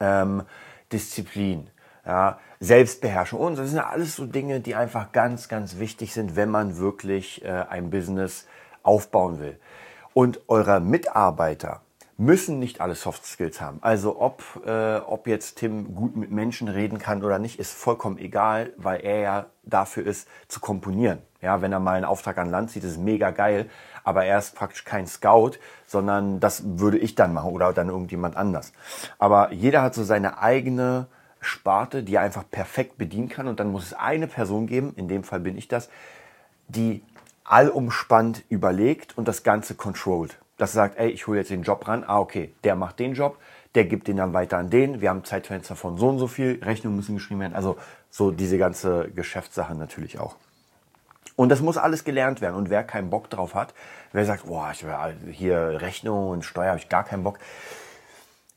ähm, 0.00 0.42
Disziplin, 0.90 1.68
ja, 2.06 2.38
Selbstbeherrschung 2.60 3.40
und 3.40 3.58
das 3.58 3.68
sind 3.68 3.76
ja 3.76 3.88
alles 3.88 4.16
so 4.16 4.24
Dinge, 4.24 4.60
die 4.60 4.74
einfach 4.74 5.12
ganz, 5.12 5.48
ganz 5.48 5.78
wichtig 5.78 6.14
sind, 6.14 6.34
wenn 6.34 6.48
man 6.48 6.78
wirklich 6.78 7.44
äh, 7.44 7.48
ein 7.68 7.90
Business 7.90 8.46
aufbauen 8.82 9.38
will. 9.38 9.58
Und 10.14 10.40
eure 10.48 10.80
Mitarbeiter, 10.80 11.82
müssen 12.18 12.58
nicht 12.58 12.80
alle 12.80 12.94
Soft 12.94 13.26
Skills 13.26 13.60
haben. 13.60 13.78
Also 13.82 14.20
ob, 14.20 14.42
äh, 14.64 14.96
ob 14.96 15.26
jetzt 15.26 15.58
Tim 15.58 15.94
gut 15.94 16.16
mit 16.16 16.30
Menschen 16.30 16.68
reden 16.68 16.98
kann 16.98 17.22
oder 17.22 17.38
nicht, 17.38 17.58
ist 17.58 17.74
vollkommen 17.74 18.18
egal, 18.18 18.72
weil 18.76 19.04
er 19.04 19.20
ja 19.20 19.46
dafür 19.64 20.06
ist, 20.06 20.26
zu 20.48 20.60
komponieren. 20.60 21.18
Ja, 21.42 21.60
wenn 21.60 21.72
er 21.72 21.80
mal 21.80 21.96
einen 21.96 22.06
Auftrag 22.06 22.38
an 22.38 22.50
Land 22.50 22.70
sieht, 22.70 22.84
ist 22.84 22.98
mega 22.98 23.30
geil, 23.30 23.68
aber 24.02 24.24
er 24.24 24.38
ist 24.38 24.54
praktisch 24.54 24.84
kein 24.84 25.06
Scout, 25.06 25.52
sondern 25.86 26.40
das 26.40 26.62
würde 26.78 26.98
ich 26.98 27.14
dann 27.14 27.34
machen 27.34 27.52
oder 27.52 27.72
dann 27.72 27.88
irgendjemand 27.88 28.36
anders. 28.36 28.72
Aber 29.18 29.52
jeder 29.52 29.82
hat 29.82 29.94
so 29.94 30.02
seine 30.02 30.38
eigene 30.38 31.08
Sparte, 31.40 32.02
die 32.02 32.14
er 32.14 32.22
einfach 32.22 32.44
perfekt 32.50 32.96
bedienen 32.96 33.28
kann 33.28 33.46
und 33.46 33.60
dann 33.60 33.70
muss 33.70 33.84
es 33.84 33.92
eine 33.92 34.26
Person 34.26 34.66
geben, 34.66 34.94
in 34.96 35.06
dem 35.06 35.22
Fall 35.22 35.40
bin 35.40 35.58
ich 35.58 35.68
das, 35.68 35.90
die 36.68 37.04
allumspannt 37.44 38.42
überlegt 38.48 39.16
und 39.18 39.28
das 39.28 39.42
Ganze 39.42 39.74
controlled 39.74 40.38
das 40.56 40.72
sagt, 40.72 40.98
ey, 40.98 41.10
ich 41.10 41.26
hole 41.26 41.38
jetzt 41.38 41.50
den 41.50 41.62
Job 41.62 41.86
ran. 41.86 42.04
Ah, 42.06 42.18
okay, 42.18 42.54
der 42.64 42.76
macht 42.76 42.98
den 42.98 43.14
Job, 43.14 43.38
der 43.74 43.84
gibt 43.84 44.08
den 44.08 44.16
dann 44.16 44.32
weiter 44.32 44.58
an 44.58 44.70
den. 44.70 45.00
Wir 45.00 45.10
haben 45.10 45.24
Zeitfenster 45.24 45.76
von 45.76 45.98
so 45.98 46.08
und 46.08 46.18
so 46.18 46.26
viel, 46.26 46.60
Rechnungen 46.62 46.96
müssen 46.96 47.16
geschrieben 47.16 47.40
werden. 47.40 47.54
Also 47.54 47.76
so 48.10 48.30
diese 48.30 48.58
ganze 48.58 49.10
Geschäftssache 49.14 49.74
natürlich 49.74 50.18
auch. 50.18 50.36
Und 51.36 51.50
das 51.50 51.60
muss 51.60 51.76
alles 51.76 52.04
gelernt 52.04 52.40
werden. 52.40 52.56
Und 52.56 52.70
wer 52.70 52.82
keinen 52.82 53.10
Bock 53.10 53.28
drauf 53.28 53.54
hat, 53.54 53.74
wer 54.12 54.24
sagt, 54.24 54.46
boah, 54.46 54.72
ich 54.72 54.84
hier 55.36 55.80
Rechnung 55.82 56.30
und 56.30 56.44
Steuer 56.44 56.68
habe 56.68 56.78
ich 56.78 56.88
gar 56.88 57.04
keinen 57.04 57.22
Bock, 57.22 57.38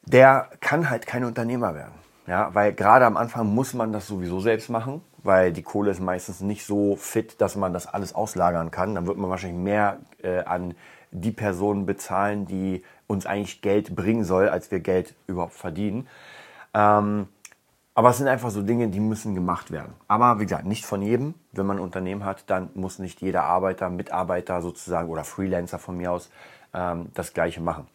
der 0.03 0.49
kann 0.62 0.89
halt 0.89 1.05
kein 1.05 1.25
Unternehmer 1.25 1.75
werden. 1.75 1.93
Ja, 2.25 2.53
weil 2.53 2.73
gerade 2.73 3.05
am 3.05 3.17
Anfang 3.17 3.47
muss 3.47 3.73
man 3.73 3.91
das 3.91 4.07
sowieso 4.07 4.39
selbst 4.39 4.69
machen, 4.69 5.01
weil 5.23 5.51
die 5.51 5.63
Kohle 5.63 5.91
ist 5.91 5.99
meistens 5.99 6.41
nicht 6.41 6.63
so 6.63 6.95
fit, 6.95 7.41
dass 7.41 7.55
man 7.55 7.73
das 7.73 7.88
alles 7.88 8.13
auslagern 8.13 8.71
kann. 8.71 8.95
Dann 8.95 9.07
wird 9.07 9.17
man 9.17 9.29
wahrscheinlich 9.29 9.59
mehr 9.59 9.97
äh, 10.21 10.43
an 10.43 10.75
die 11.12 11.32
Personen 11.32 11.86
bezahlen, 11.86 12.45
die 12.45 12.84
uns 13.08 13.26
eigentlich 13.26 13.62
Geld 13.62 13.95
bringen 13.95 14.24
soll, 14.24 14.50
als 14.50 14.72
wir 14.72 14.80
Geld 14.80 15.15
überhaupt 15.28 15.54
verdienen. 15.54 16.08
Ähm, 16.74 17.28
aber 17.95 18.12
es 18.12 18.17
sind 18.17 18.28
einfach 18.28 18.52
so 18.52 18.62
Dinge, 18.62 18.88
die 18.88 19.00
müssen 19.00 19.36
gemacht 19.36 19.72
werden. 19.72 19.93
Aber 20.08 20.39
wie 20.39 20.45
gesagt, 20.45 20.65
nicht 20.65 20.86
von 20.86 21.02
jedem. 21.02 21.34
Wenn 21.52 21.65
man 21.65 21.78
ein 21.78 21.84
Unternehmen 21.84 22.24
hat, 22.24 22.50
dann 22.50 22.69
muss 22.74 23.00
nicht 23.00 23.22
jeder 23.22 23.43
Arbeiter, 23.43 23.89
Mitarbeiter 23.89 24.62
sozusagen 24.62 25.10
oder 25.10 25.24
Freelancer 25.24 25.80
von 25.80 25.98
mir 25.98 26.12
aus 26.12 26.30
ähm, 26.74 27.08
das 27.13 27.34
Gleiche 27.34 27.60
machen. 27.60 27.88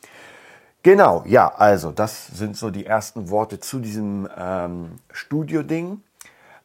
Genau, 0.83 1.25
ja, 1.27 1.49
also 1.49 1.93
das 1.93 2.27
sind 2.27 2.59
so 2.59 2.69
die 2.69 2.85
ersten 2.85 3.31
Worte 3.31 3.61
zu 3.61 3.79
diesem 3.79 4.29
ähm, 4.37 4.97
Studio-Ding. 5.11 6.03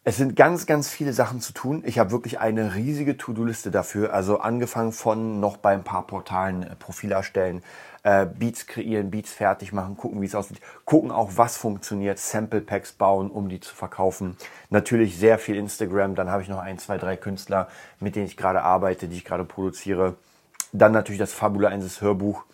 Es 0.05 0.15
sind 0.15 0.37
ganz, 0.37 0.65
ganz 0.65 0.89
viele 0.89 1.11
Sachen 1.11 1.41
zu 1.41 1.51
tun. 1.51 1.83
Ich 1.85 1.99
habe 1.99 2.11
wirklich 2.11 2.39
eine 2.39 2.73
riesige 2.73 3.17
To-Do-Liste 3.17 3.69
dafür. 3.69 4.13
Also 4.13 4.39
angefangen 4.39 4.93
von 4.93 5.41
noch 5.41 5.57
bei 5.57 5.73
ein 5.73 5.83
paar 5.83 6.07
Portalen 6.07 6.63
äh, 6.63 6.75
Profil 6.77 7.11
erstellen, 7.11 7.61
äh, 8.03 8.25
Beats 8.25 8.65
kreieren, 8.65 9.11
Beats 9.11 9.33
fertig 9.33 9.73
machen, 9.73 9.97
gucken, 9.97 10.21
wie 10.21 10.25
es 10.25 10.35
aussieht, 10.35 10.61
gucken 10.85 11.11
auch, 11.11 11.31
was 11.35 11.57
funktioniert, 11.57 12.17
Sample 12.17 12.61
Packs 12.61 12.93
bauen, 12.93 13.29
um 13.29 13.49
die 13.49 13.59
zu 13.59 13.75
verkaufen. 13.75 14.37
Natürlich 14.69 15.17
sehr 15.17 15.37
viel 15.37 15.57
Instagram. 15.57 16.15
Dann 16.15 16.31
habe 16.31 16.43
ich 16.43 16.47
noch 16.47 16.59
ein, 16.59 16.79
zwei, 16.79 16.97
drei 16.97 17.17
Künstler, 17.17 17.67
mit 17.99 18.15
denen 18.15 18.25
ich 18.25 18.37
gerade 18.37 18.61
arbeite, 18.61 19.09
die 19.09 19.17
ich 19.17 19.25
gerade 19.25 19.43
produziere. 19.43 20.15
Dann 20.71 20.93
natürlich 20.93 21.19
das 21.19 21.33
Fabula 21.33 21.69
1 21.69 21.99
Hörbuch. 21.99 22.45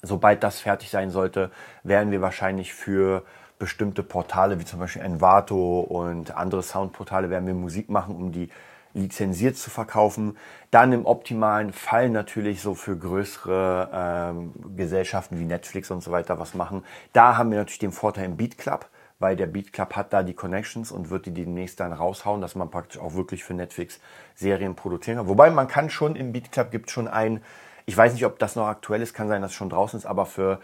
Sobald 0.00 0.42
das 0.42 0.60
fertig 0.60 0.90
sein 0.90 1.10
sollte, 1.10 1.50
werden 1.84 2.10
wir 2.10 2.22
wahrscheinlich 2.22 2.72
für 2.72 3.24
bestimmte 3.58 4.02
Portale 4.02 4.58
wie 4.58 4.64
zum 4.64 4.80
Beispiel 4.80 5.02
Envato 5.02 5.80
und 5.80 6.36
andere 6.36 6.62
Soundportale 6.62 7.30
werden 7.30 7.46
wir 7.46 7.54
Musik 7.54 7.88
machen, 7.88 8.16
um 8.16 8.32
die 8.32 8.48
lizenziert 8.94 9.56
zu 9.56 9.70
verkaufen. 9.70 10.36
Dann 10.70 10.92
im 10.92 11.06
optimalen 11.06 11.72
Fall 11.72 12.10
natürlich 12.10 12.60
so 12.60 12.74
für 12.74 12.96
größere 12.96 13.90
ähm, 13.92 14.52
Gesellschaften 14.76 15.38
wie 15.38 15.44
Netflix 15.44 15.90
und 15.90 16.02
so 16.02 16.10
weiter 16.10 16.38
was 16.38 16.54
machen. 16.54 16.84
Da 17.12 17.36
haben 17.36 17.50
wir 17.50 17.58
natürlich 17.58 17.78
den 17.78 17.92
Vorteil 17.92 18.26
im 18.26 18.36
Beat 18.36 18.58
Club, 18.58 18.88
weil 19.18 19.36
der 19.36 19.46
Beat 19.46 19.72
Club 19.72 19.96
hat 19.96 20.12
da 20.12 20.22
die 20.22 20.34
Connections 20.34 20.92
und 20.92 21.10
wird 21.10 21.26
die 21.26 21.32
demnächst 21.32 21.80
dann 21.80 21.92
raushauen, 21.92 22.40
dass 22.40 22.54
man 22.54 22.70
praktisch 22.70 23.00
auch 23.00 23.14
wirklich 23.14 23.44
für 23.44 23.54
Netflix 23.54 24.00
Serien 24.34 24.74
produzieren 24.74 25.18
kann. 25.18 25.28
Wobei 25.28 25.50
man 25.50 25.68
kann 25.68 25.90
schon 25.90 26.16
im 26.16 26.32
Beat 26.32 26.52
Club 26.52 26.70
gibt 26.70 26.90
schon 26.90 27.08
ein, 27.08 27.42
ich 27.86 27.96
weiß 27.96 28.12
nicht, 28.12 28.26
ob 28.26 28.38
das 28.38 28.56
noch 28.56 28.66
aktuell 28.66 29.02
ist, 29.02 29.14
kann 29.14 29.28
sein, 29.28 29.42
dass 29.42 29.52
es 29.52 29.56
schon 29.56 29.70
draußen 29.70 29.98
ist, 29.98 30.06
aber 30.06 30.26
für 30.26 30.60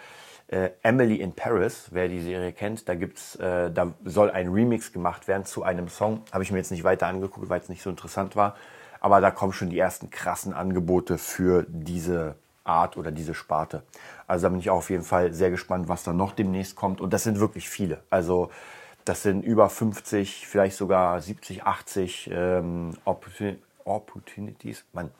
äh, 0.48 0.70
Emily 0.82 1.16
in 1.16 1.32
Paris, 1.32 1.88
wer 1.90 2.08
die 2.08 2.20
Serie 2.20 2.52
kennt, 2.52 2.88
da 2.88 2.94
gibt's, 2.94 3.36
äh, 3.36 3.70
da 3.70 3.92
soll 4.04 4.30
ein 4.30 4.48
Remix 4.48 4.92
gemacht 4.92 5.28
werden 5.28 5.44
zu 5.44 5.62
einem 5.62 5.88
Song. 5.88 6.22
Habe 6.32 6.42
ich 6.42 6.50
mir 6.50 6.58
jetzt 6.58 6.70
nicht 6.70 6.84
weiter 6.84 7.06
angeguckt, 7.06 7.48
weil 7.48 7.60
es 7.60 7.68
nicht 7.68 7.82
so 7.82 7.90
interessant 7.90 8.34
war. 8.34 8.56
Aber 9.00 9.20
da 9.20 9.30
kommen 9.30 9.52
schon 9.52 9.70
die 9.70 9.78
ersten 9.78 10.10
krassen 10.10 10.52
Angebote 10.52 11.18
für 11.18 11.64
diese 11.68 12.34
Art 12.64 12.96
oder 12.96 13.10
diese 13.10 13.34
Sparte. 13.34 13.82
Also 14.26 14.44
da 14.44 14.48
bin 14.50 14.58
ich 14.58 14.70
auch 14.70 14.78
auf 14.78 14.90
jeden 14.90 15.04
Fall 15.04 15.32
sehr 15.32 15.50
gespannt, 15.50 15.88
was 15.88 16.02
da 16.02 16.12
noch 16.12 16.32
demnächst 16.32 16.76
kommt. 16.76 17.00
Und 17.00 17.12
das 17.12 17.22
sind 17.22 17.40
wirklich 17.40 17.68
viele. 17.68 18.02
Also 18.10 18.50
das 19.04 19.22
sind 19.22 19.42
über 19.44 19.70
50, 19.70 20.46
vielleicht 20.46 20.76
sogar 20.76 21.20
70, 21.20 21.64
80 21.64 22.30
ähm, 22.32 22.96
Opportunities. 23.88 24.84
Man, 24.92 25.10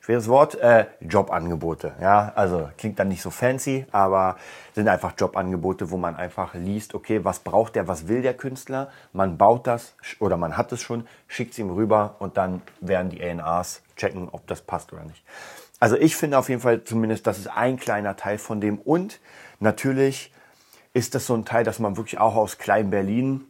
schweres 0.00 0.28
Wort, 0.28 0.54
äh, 0.56 0.86
Jobangebote. 1.00 1.94
Ja, 2.00 2.32
also 2.34 2.68
klingt 2.76 2.98
dann 2.98 3.08
nicht 3.08 3.22
so 3.22 3.30
fancy, 3.30 3.86
aber 3.92 4.36
sind 4.74 4.88
einfach 4.88 5.14
Jobangebote, 5.18 5.90
wo 5.90 5.96
man 5.96 6.16
einfach 6.16 6.54
liest, 6.54 6.94
okay, 6.94 7.24
was 7.24 7.40
braucht 7.40 7.76
der, 7.76 7.88
was 7.88 8.08
will 8.08 8.22
der 8.22 8.34
Künstler? 8.34 8.90
Man 9.12 9.38
baut 9.38 9.66
das 9.66 9.94
oder 10.18 10.36
man 10.36 10.56
hat 10.56 10.72
es 10.72 10.82
schon, 10.82 11.06
schickt 11.28 11.52
es 11.52 11.58
ihm 11.58 11.70
rüber 11.70 12.16
und 12.18 12.36
dann 12.36 12.62
werden 12.80 13.10
die 13.10 13.22
ANAs 13.22 13.82
checken, 13.96 14.28
ob 14.30 14.46
das 14.46 14.60
passt 14.60 14.92
oder 14.92 15.04
nicht. 15.04 15.24
Also 15.80 15.96
ich 15.96 16.14
finde 16.14 16.38
auf 16.38 16.48
jeden 16.48 16.60
Fall 16.60 16.84
zumindest, 16.84 17.26
das 17.26 17.38
ist 17.38 17.48
ein 17.48 17.78
kleiner 17.78 18.16
Teil 18.16 18.38
von 18.38 18.60
dem 18.60 18.78
und 18.78 19.20
natürlich 19.60 20.32
ist 20.92 21.14
das 21.14 21.26
so 21.26 21.34
ein 21.34 21.44
Teil, 21.44 21.64
dass 21.64 21.78
man 21.78 21.96
wirklich 21.96 22.18
auch 22.18 22.36
aus 22.36 22.58
Klein-Berlin 22.58 23.46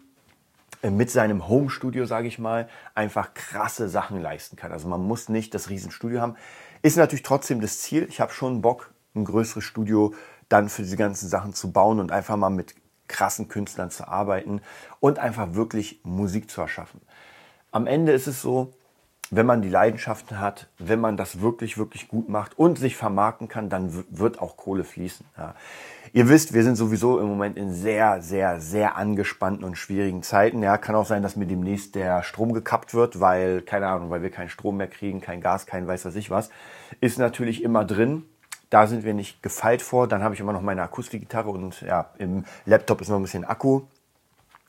mit 0.82 1.10
seinem 1.10 1.48
Home-Studio, 1.48 2.06
sage 2.06 2.28
ich 2.28 2.38
mal, 2.38 2.68
einfach 2.94 3.34
krasse 3.34 3.88
Sachen 3.88 4.20
leisten 4.20 4.56
kann. 4.56 4.72
Also 4.72 4.88
man 4.88 5.02
muss 5.02 5.28
nicht 5.28 5.54
das 5.54 5.68
Riesenstudio 5.68 6.20
haben. 6.20 6.36
Ist 6.82 6.96
natürlich 6.96 7.22
trotzdem 7.22 7.60
das 7.60 7.80
Ziel. 7.80 8.06
Ich 8.08 8.20
habe 8.20 8.32
schon 8.32 8.62
Bock, 8.62 8.92
ein 9.14 9.24
größeres 9.24 9.64
Studio 9.64 10.14
dann 10.48 10.68
für 10.68 10.82
diese 10.82 10.96
ganzen 10.96 11.28
Sachen 11.28 11.52
zu 11.52 11.70
bauen 11.70 12.00
und 12.00 12.12
einfach 12.12 12.36
mal 12.36 12.50
mit 12.50 12.74
krassen 13.08 13.48
Künstlern 13.48 13.90
zu 13.90 14.08
arbeiten 14.08 14.62
und 15.00 15.18
einfach 15.18 15.54
wirklich 15.54 16.00
Musik 16.04 16.50
zu 16.50 16.60
erschaffen. 16.60 17.00
Am 17.72 17.86
Ende 17.86 18.12
ist 18.12 18.26
es 18.26 18.40
so, 18.40 18.72
wenn 19.30 19.46
man 19.46 19.62
die 19.62 19.68
Leidenschaften 19.68 20.40
hat, 20.40 20.68
wenn 20.78 21.00
man 21.00 21.16
das 21.16 21.40
wirklich, 21.40 21.78
wirklich 21.78 22.08
gut 22.08 22.28
macht 22.28 22.58
und 22.58 22.78
sich 22.78 22.96
vermarkten 22.96 23.48
kann, 23.48 23.68
dann 23.68 24.04
wird 24.10 24.40
auch 24.40 24.56
Kohle 24.56 24.84
fließen. 24.84 25.24
Ja. 25.38 25.54
Ihr 26.12 26.28
wisst, 26.28 26.52
wir 26.52 26.64
sind 26.64 26.74
sowieso 26.74 27.20
im 27.20 27.28
Moment 27.28 27.56
in 27.56 27.72
sehr, 27.72 28.20
sehr, 28.20 28.60
sehr 28.60 28.96
angespannten 28.96 29.64
und 29.64 29.76
schwierigen 29.76 30.24
Zeiten. 30.24 30.60
Ja, 30.62 30.76
kann 30.76 30.96
auch 30.96 31.06
sein, 31.06 31.22
dass 31.22 31.36
mir 31.36 31.46
demnächst 31.46 31.94
der 31.94 32.24
Strom 32.24 32.52
gekappt 32.52 32.94
wird, 32.94 33.20
weil, 33.20 33.62
keine 33.62 33.86
Ahnung, 33.86 34.10
weil 34.10 34.22
wir 34.22 34.30
keinen 34.30 34.48
Strom 34.48 34.78
mehr 34.78 34.88
kriegen, 34.88 35.20
kein 35.20 35.40
Gas, 35.40 35.66
kein 35.66 35.86
weiß 35.86 36.04
was 36.04 36.16
ich 36.16 36.30
was. 36.30 36.50
Ist 37.00 37.20
natürlich 37.20 37.62
immer 37.62 37.84
drin. 37.84 38.24
Da 38.70 38.88
sind 38.88 39.04
wir 39.04 39.14
nicht 39.14 39.42
gefeilt 39.42 39.82
vor. 39.82 40.08
Dann 40.08 40.24
habe 40.24 40.34
ich 40.34 40.40
immer 40.40 40.52
noch 40.52 40.62
meine 40.62 40.82
Akustikgitarre 40.82 41.50
und 41.50 41.82
ja, 41.82 42.10
im 42.18 42.44
Laptop 42.66 43.00
ist 43.00 43.08
noch 43.08 43.16
ein 43.16 43.22
bisschen 43.22 43.44
Akku. 43.44 43.82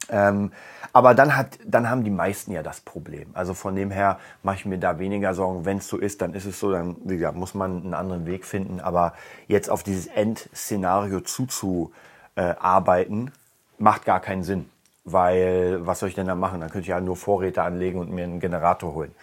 Ähm, 0.09 0.51
aber 0.93 1.13
dann, 1.13 1.37
hat, 1.37 1.59
dann 1.65 1.89
haben 1.89 2.03
die 2.03 2.09
meisten 2.09 2.51
ja 2.51 2.63
das 2.63 2.81
Problem. 2.81 3.29
Also 3.33 3.53
von 3.53 3.75
dem 3.75 3.91
her 3.91 4.19
mache 4.43 4.57
ich 4.57 4.65
mir 4.65 4.77
da 4.77 4.99
weniger 4.99 5.33
Sorgen. 5.33 5.63
Wenn 5.63 5.77
es 5.77 5.87
so 5.87 5.97
ist, 5.97 6.21
dann 6.21 6.33
ist 6.33 6.45
es 6.45 6.59
so, 6.59 6.71
dann 6.71 6.97
wie 7.05 7.17
gesagt, 7.17 7.37
muss 7.37 7.53
man 7.53 7.83
einen 7.83 7.93
anderen 7.93 8.25
Weg 8.25 8.45
finden. 8.45 8.81
Aber 8.81 9.13
jetzt 9.47 9.69
auf 9.69 9.83
dieses 9.83 10.07
Endszenario 10.07 11.21
zuzuarbeiten, 11.21 13.27
äh, 13.27 13.31
macht 13.77 14.05
gar 14.05 14.19
keinen 14.19 14.43
Sinn. 14.43 14.69
Weil 15.03 15.85
was 15.85 15.99
soll 15.99 16.09
ich 16.09 16.15
denn 16.15 16.27
da 16.27 16.35
machen? 16.35 16.59
Dann 16.59 16.69
könnte 16.69 16.83
ich 16.83 16.89
ja 16.89 16.99
nur 16.99 17.15
Vorräte 17.15 17.63
anlegen 17.63 17.99
und 17.99 18.11
mir 18.11 18.25
einen 18.25 18.39
Generator 18.39 18.93
holen. 18.93 19.15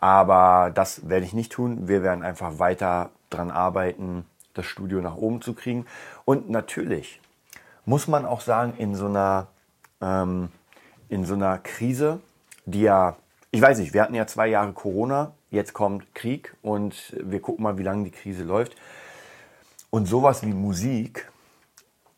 Aber 0.00 0.70
das 0.74 1.08
werde 1.08 1.24
ich 1.24 1.32
nicht 1.32 1.52
tun. 1.52 1.88
Wir 1.88 2.02
werden 2.02 2.22
einfach 2.22 2.58
weiter 2.58 3.10
dran 3.30 3.50
arbeiten, 3.50 4.26
das 4.52 4.66
Studio 4.66 5.00
nach 5.00 5.16
oben 5.16 5.40
zu 5.40 5.54
kriegen. 5.54 5.86
Und 6.24 6.50
natürlich 6.50 7.20
muss 7.86 8.08
man 8.08 8.26
auch 8.26 8.40
sagen, 8.40 8.74
in 8.76 8.94
so 8.94 9.06
einer 9.06 9.46
ähm, 10.04 10.48
in 11.08 11.24
so 11.24 11.34
einer 11.34 11.58
Krise, 11.58 12.20
die 12.66 12.82
ja, 12.82 13.16
ich 13.50 13.62
weiß 13.62 13.78
nicht, 13.78 13.94
wir 13.94 14.02
hatten 14.02 14.14
ja 14.14 14.26
zwei 14.26 14.48
Jahre 14.48 14.72
Corona, 14.72 15.32
jetzt 15.50 15.72
kommt 15.72 16.14
Krieg 16.14 16.54
und 16.62 17.16
wir 17.22 17.40
gucken 17.40 17.62
mal, 17.62 17.78
wie 17.78 17.82
lange 17.82 18.04
die 18.04 18.10
Krise 18.10 18.44
läuft. 18.44 18.76
Und 19.90 20.06
sowas 20.06 20.42
wie 20.42 20.52
Musik 20.52 21.30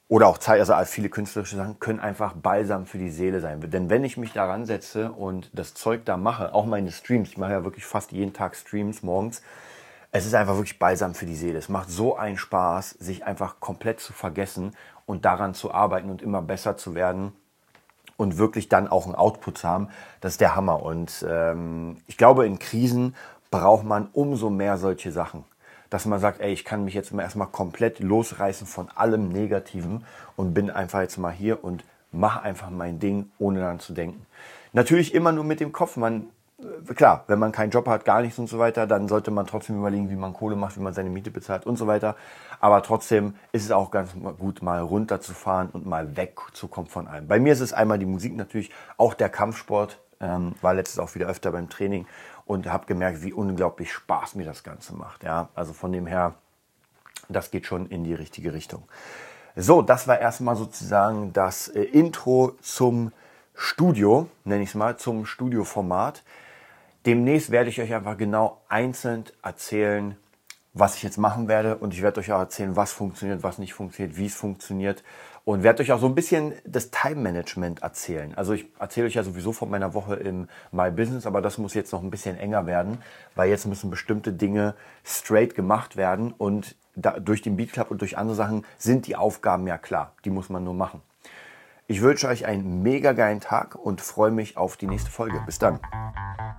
oder 0.08 0.28
auch 0.28 0.38
Zeit, 0.38 0.60
also 0.60 0.74
viele 0.86 1.10
künstlerische 1.10 1.56
Sachen 1.56 1.78
können 1.78 2.00
einfach 2.00 2.32
Balsam 2.32 2.86
für 2.86 2.96
die 2.96 3.10
Seele 3.10 3.40
sein. 3.40 3.60
Denn 3.70 3.90
wenn 3.90 4.04
ich 4.04 4.16
mich 4.16 4.32
daran 4.32 4.64
setze 4.64 5.12
und 5.12 5.50
das 5.52 5.74
Zeug 5.74 6.04
da 6.04 6.16
mache, 6.16 6.54
auch 6.54 6.64
meine 6.64 6.90
Streams, 6.90 7.30
ich 7.30 7.38
mache 7.38 7.52
ja 7.52 7.64
wirklich 7.64 7.84
fast 7.84 8.12
jeden 8.12 8.32
Tag 8.32 8.56
Streams 8.56 9.02
morgens, 9.02 9.42
es 10.12 10.24
ist 10.24 10.34
einfach 10.34 10.54
wirklich 10.54 10.78
Balsam 10.78 11.14
für 11.14 11.26
die 11.26 11.34
Seele. 11.34 11.58
Es 11.58 11.68
macht 11.68 11.90
so 11.90 12.16
einen 12.16 12.38
Spaß, 12.38 12.90
sich 12.90 13.26
einfach 13.26 13.60
komplett 13.60 14.00
zu 14.00 14.14
vergessen 14.14 14.74
und 15.04 15.26
daran 15.26 15.52
zu 15.52 15.74
arbeiten 15.74 16.08
und 16.08 16.22
immer 16.22 16.40
besser 16.40 16.78
zu 16.78 16.94
werden 16.94 17.32
und 18.16 18.38
wirklich 18.38 18.68
dann 18.68 18.88
auch 18.88 19.06
einen 19.06 19.14
Output 19.14 19.62
haben, 19.64 19.88
das 20.20 20.32
ist 20.32 20.40
der 20.40 20.56
Hammer. 20.56 20.82
Und 20.82 21.24
ähm, 21.28 21.98
ich 22.06 22.16
glaube, 22.16 22.46
in 22.46 22.58
Krisen 22.58 23.14
braucht 23.50 23.84
man 23.84 24.08
umso 24.12 24.50
mehr 24.50 24.78
solche 24.78 25.12
Sachen. 25.12 25.44
Dass 25.90 26.04
man 26.04 26.18
sagt, 26.18 26.40
ey, 26.40 26.52
ich 26.52 26.64
kann 26.64 26.84
mich 26.84 26.94
jetzt 26.94 27.12
erstmal 27.12 27.46
komplett 27.46 28.00
losreißen 28.00 28.66
von 28.66 28.88
allem 28.94 29.28
Negativen 29.28 30.04
und 30.34 30.52
bin 30.52 30.70
einfach 30.70 31.00
jetzt 31.00 31.16
mal 31.16 31.32
hier 31.32 31.62
und 31.62 31.84
mache 32.10 32.42
einfach 32.42 32.70
mein 32.70 32.98
Ding, 32.98 33.30
ohne 33.38 33.60
dann 33.60 33.78
zu 33.78 33.92
denken. 33.92 34.26
Natürlich 34.72 35.14
immer 35.14 35.32
nur 35.32 35.44
mit 35.44 35.60
dem 35.60 35.72
Kopf. 35.72 35.96
Man 35.96 36.26
klar, 36.94 37.24
wenn 37.26 37.38
man 37.38 37.52
keinen 37.52 37.70
Job 37.70 37.86
hat, 37.86 38.04
gar 38.04 38.22
nichts 38.22 38.38
und 38.38 38.48
so 38.48 38.58
weiter, 38.58 38.86
dann 38.86 39.08
sollte 39.08 39.30
man 39.30 39.46
trotzdem 39.46 39.78
überlegen, 39.78 40.10
wie 40.10 40.16
man 40.16 40.32
Kohle 40.32 40.56
macht, 40.56 40.76
wie 40.76 40.82
man 40.82 40.94
seine 40.94 41.10
Miete 41.10 41.30
bezahlt 41.30 41.66
und 41.66 41.76
so 41.76 41.86
weiter. 41.86 42.16
Aber 42.60 42.82
trotzdem 42.82 43.34
ist 43.52 43.64
es 43.64 43.70
auch 43.70 43.90
ganz 43.90 44.12
gut, 44.38 44.62
mal 44.62 44.80
runterzufahren 44.80 45.68
und 45.70 45.86
mal 45.86 46.16
wegzukommen 46.16 46.90
von 46.90 47.08
allem. 47.08 47.28
Bei 47.28 47.38
mir 47.38 47.52
ist 47.52 47.60
es 47.60 47.72
einmal 47.72 47.98
die 47.98 48.06
Musik 48.06 48.36
natürlich, 48.36 48.70
auch 48.96 49.14
der 49.14 49.28
Kampfsport. 49.28 50.00
Ähm, 50.18 50.54
war 50.62 50.72
letztes 50.72 50.98
auch 50.98 51.14
wieder 51.14 51.26
öfter 51.26 51.52
beim 51.52 51.68
Training 51.68 52.06
und 52.46 52.72
habe 52.72 52.86
gemerkt, 52.86 53.22
wie 53.22 53.34
unglaublich 53.34 53.92
Spaß 53.92 54.34
mir 54.34 54.46
das 54.46 54.64
Ganze 54.64 54.94
macht. 54.94 55.24
Ja, 55.24 55.50
also 55.54 55.74
von 55.74 55.92
dem 55.92 56.06
her, 56.06 56.36
das 57.28 57.50
geht 57.50 57.66
schon 57.66 57.86
in 57.86 58.02
die 58.02 58.14
richtige 58.14 58.54
Richtung. 58.54 58.84
So, 59.56 59.82
das 59.82 60.08
war 60.08 60.18
erstmal 60.18 60.56
sozusagen 60.56 61.34
das 61.34 61.68
äh, 61.68 61.82
Intro 61.82 62.52
zum 62.62 63.12
Studio, 63.54 64.28
nenne 64.44 64.62
ich 64.62 64.70
es 64.70 64.74
mal, 64.74 64.96
zum 64.96 65.26
Studioformat. 65.26 66.22
Demnächst 67.06 67.52
werde 67.52 67.70
ich 67.70 67.80
euch 67.80 67.94
einfach 67.94 68.16
genau 68.16 68.60
einzeln 68.68 69.24
erzählen, 69.40 70.16
was 70.74 70.96
ich 70.96 71.04
jetzt 71.04 71.18
machen 71.18 71.46
werde 71.46 71.76
und 71.76 71.94
ich 71.94 72.02
werde 72.02 72.18
euch 72.18 72.32
auch 72.32 72.40
erzählen, 72.40 72.74
was 72.74 72.92
funktioniert, 72.92 73.44
was 73.44 73.58
nicht 73.58 73.74
funktioniert, 73.74 74.16
wie 74.16 74.26
es 74.26 74.34
funktioniert 74.34 75.04
und 75.44 75.62
werde 75.62 75.84
euch 75.84 75.92
auch 75.92 76.00
so 76.00 76.06
ein 76.06 76.16
bisschen 76.16 76.52
das 76.64 76.90
Time-Management 76.90 77.80
erzählen. 77.82 78.34
Also 78.34 78.54
ich 78.54 78.66
erzähle 78.80 79.06
euch 79.06 79.14
ja 79.14 79.22
sowieso 79.22 79.52
von 79.52 79.70
meiner 79.70 79.94
Woche 79.94 80.16
im 80.16 80.48
My 80.72 80.90
Business, 80.90 81.26
aber 81.26 81.40
das 81.40 81.58
muss 81.58 81.74
jetzt 81.74 81.92
noch 81.92 82.02
ein 82.02 82.10
bisschen 82.10 82.36
enger 82.36 82.66
werden, 82.66 82.98
weil 83.36 83.50
jetzt 83.50 83.66
müssen 83.66 83.88
bestimmte 83.88 84.32
Dinge 84.32 84.74
straight 85.04 85.54
gemacht 85.54 85.96
werden 85.96 86.34
und 86.36 86.74
da, 86.96 87.20
durch 87.20 87.40
den 87.40 87.56
Beat 87.56 87.72
Club 87.72 87.92
und 87.92 88.00
durch 88.00 88.18
andere 88.18 88.34
Sachen 88.34 88.66
sind 88.78 89.06
die 89.06 89.14
Aufgaben 89.14 89.68
ja 89.68 89.78
klar. 89.78 90.12
Die 90.24 90.30
muss 90.30 90.48
man 90.48 90.64
nur 90.64 90.74
machen. 90.74 91.00
Ich 91.88 92.02
wünsche 92.02 92.26
euch 92.26 92.46
einen 92.46 92.82
mega 92.82 93.12
geilen 93.12 93.38
Tag 93.38 93.76
und 93.76 94.00
freue 94.00 94.32
mich 94.32 94.56
auf 94.56 94.76
die 94.76 94.88
nächste 94.88 95.08
Folge. 95.08 95.40
Bis 95.46 95.60
dann. 95.60 95.78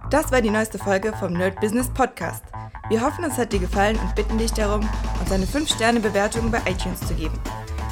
Das 0.10 0.32
war 0.32 0.42
die 0.42 0.50
neueste 0.50 0.78
Folge 0.78 1.12
vom 1.20 1.34
Nerd 1.34 1.60
Business 1.60 1.90
Podcast. 1.90 2.46
Wir 2.88 3.02
hoffen, 3.02 3.26
es 3.26 3.38
hat 3.38 3.52
dir 3.52 3.60
gefallen 3.60 4.00
und 4.00 4.16
bitten 4.16 4.38
dich 4.38 4.54
darum, 4.54 4.88
uns 5.20 5.30
eine 5.30 5.44
5-Sterne-Bewertung 5.44 6.50
bei 6.50 6.60
iTunes 6.60 7.02
zu 7.02 7.14
geben. 7.14 7.38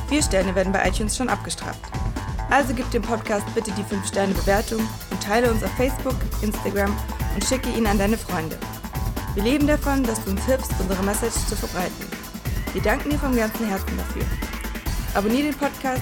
Vier 0.07 0.23
Sterne 0.23 0.55
werden 0.55 0.71
bei 0.71 0.87
iTunes 0.87 1.17
schon 1.17 1.27
abgestraft. 1.27 1.81
Also 2.49 2.73
gib 2.73 2.89
dem 2.91 3.01
Podcast 3.01 3.45
bitte 3.53 3.71
die 3.71 3.83
5-Sterne-Bewertung 3.83 4.79
und 5.11 5.21
teile 5.21 5.51
uns 5.51 5.61
auf 5.61 5.71
Facebook, 5.71 6.15
Instagram 6.41 6.95
und 7.33 7.43
schicke 7.43 7.69
ihn 7.69 7.85
an 7.85 7.97
deine 7.97 8.17
Freunde. 8.17 8.57
Wir 9.33 9.43
leben 9.43 9.67
davon, 9.67 10.03
dass 10.03 10.23
du 10.23 10.31
uns 10.31 10.45
hilfst, 10.45 10.71
unsere 10.79 11.03
Message 11.03 11.35
zu 11.47 11.57
verbreiten. 11.57 12.07
Wir 12.71 12.81
danken 12.81 13.09
dir 13.09 13.19
vom 13.19 13.35
ganzen 13.35 13.67
Herzen 13.67 13.97
dafür. 13.97 14.23
Abonnier 15.13 15.43
den 15.43 15.55
Podcast, 15.55 16.01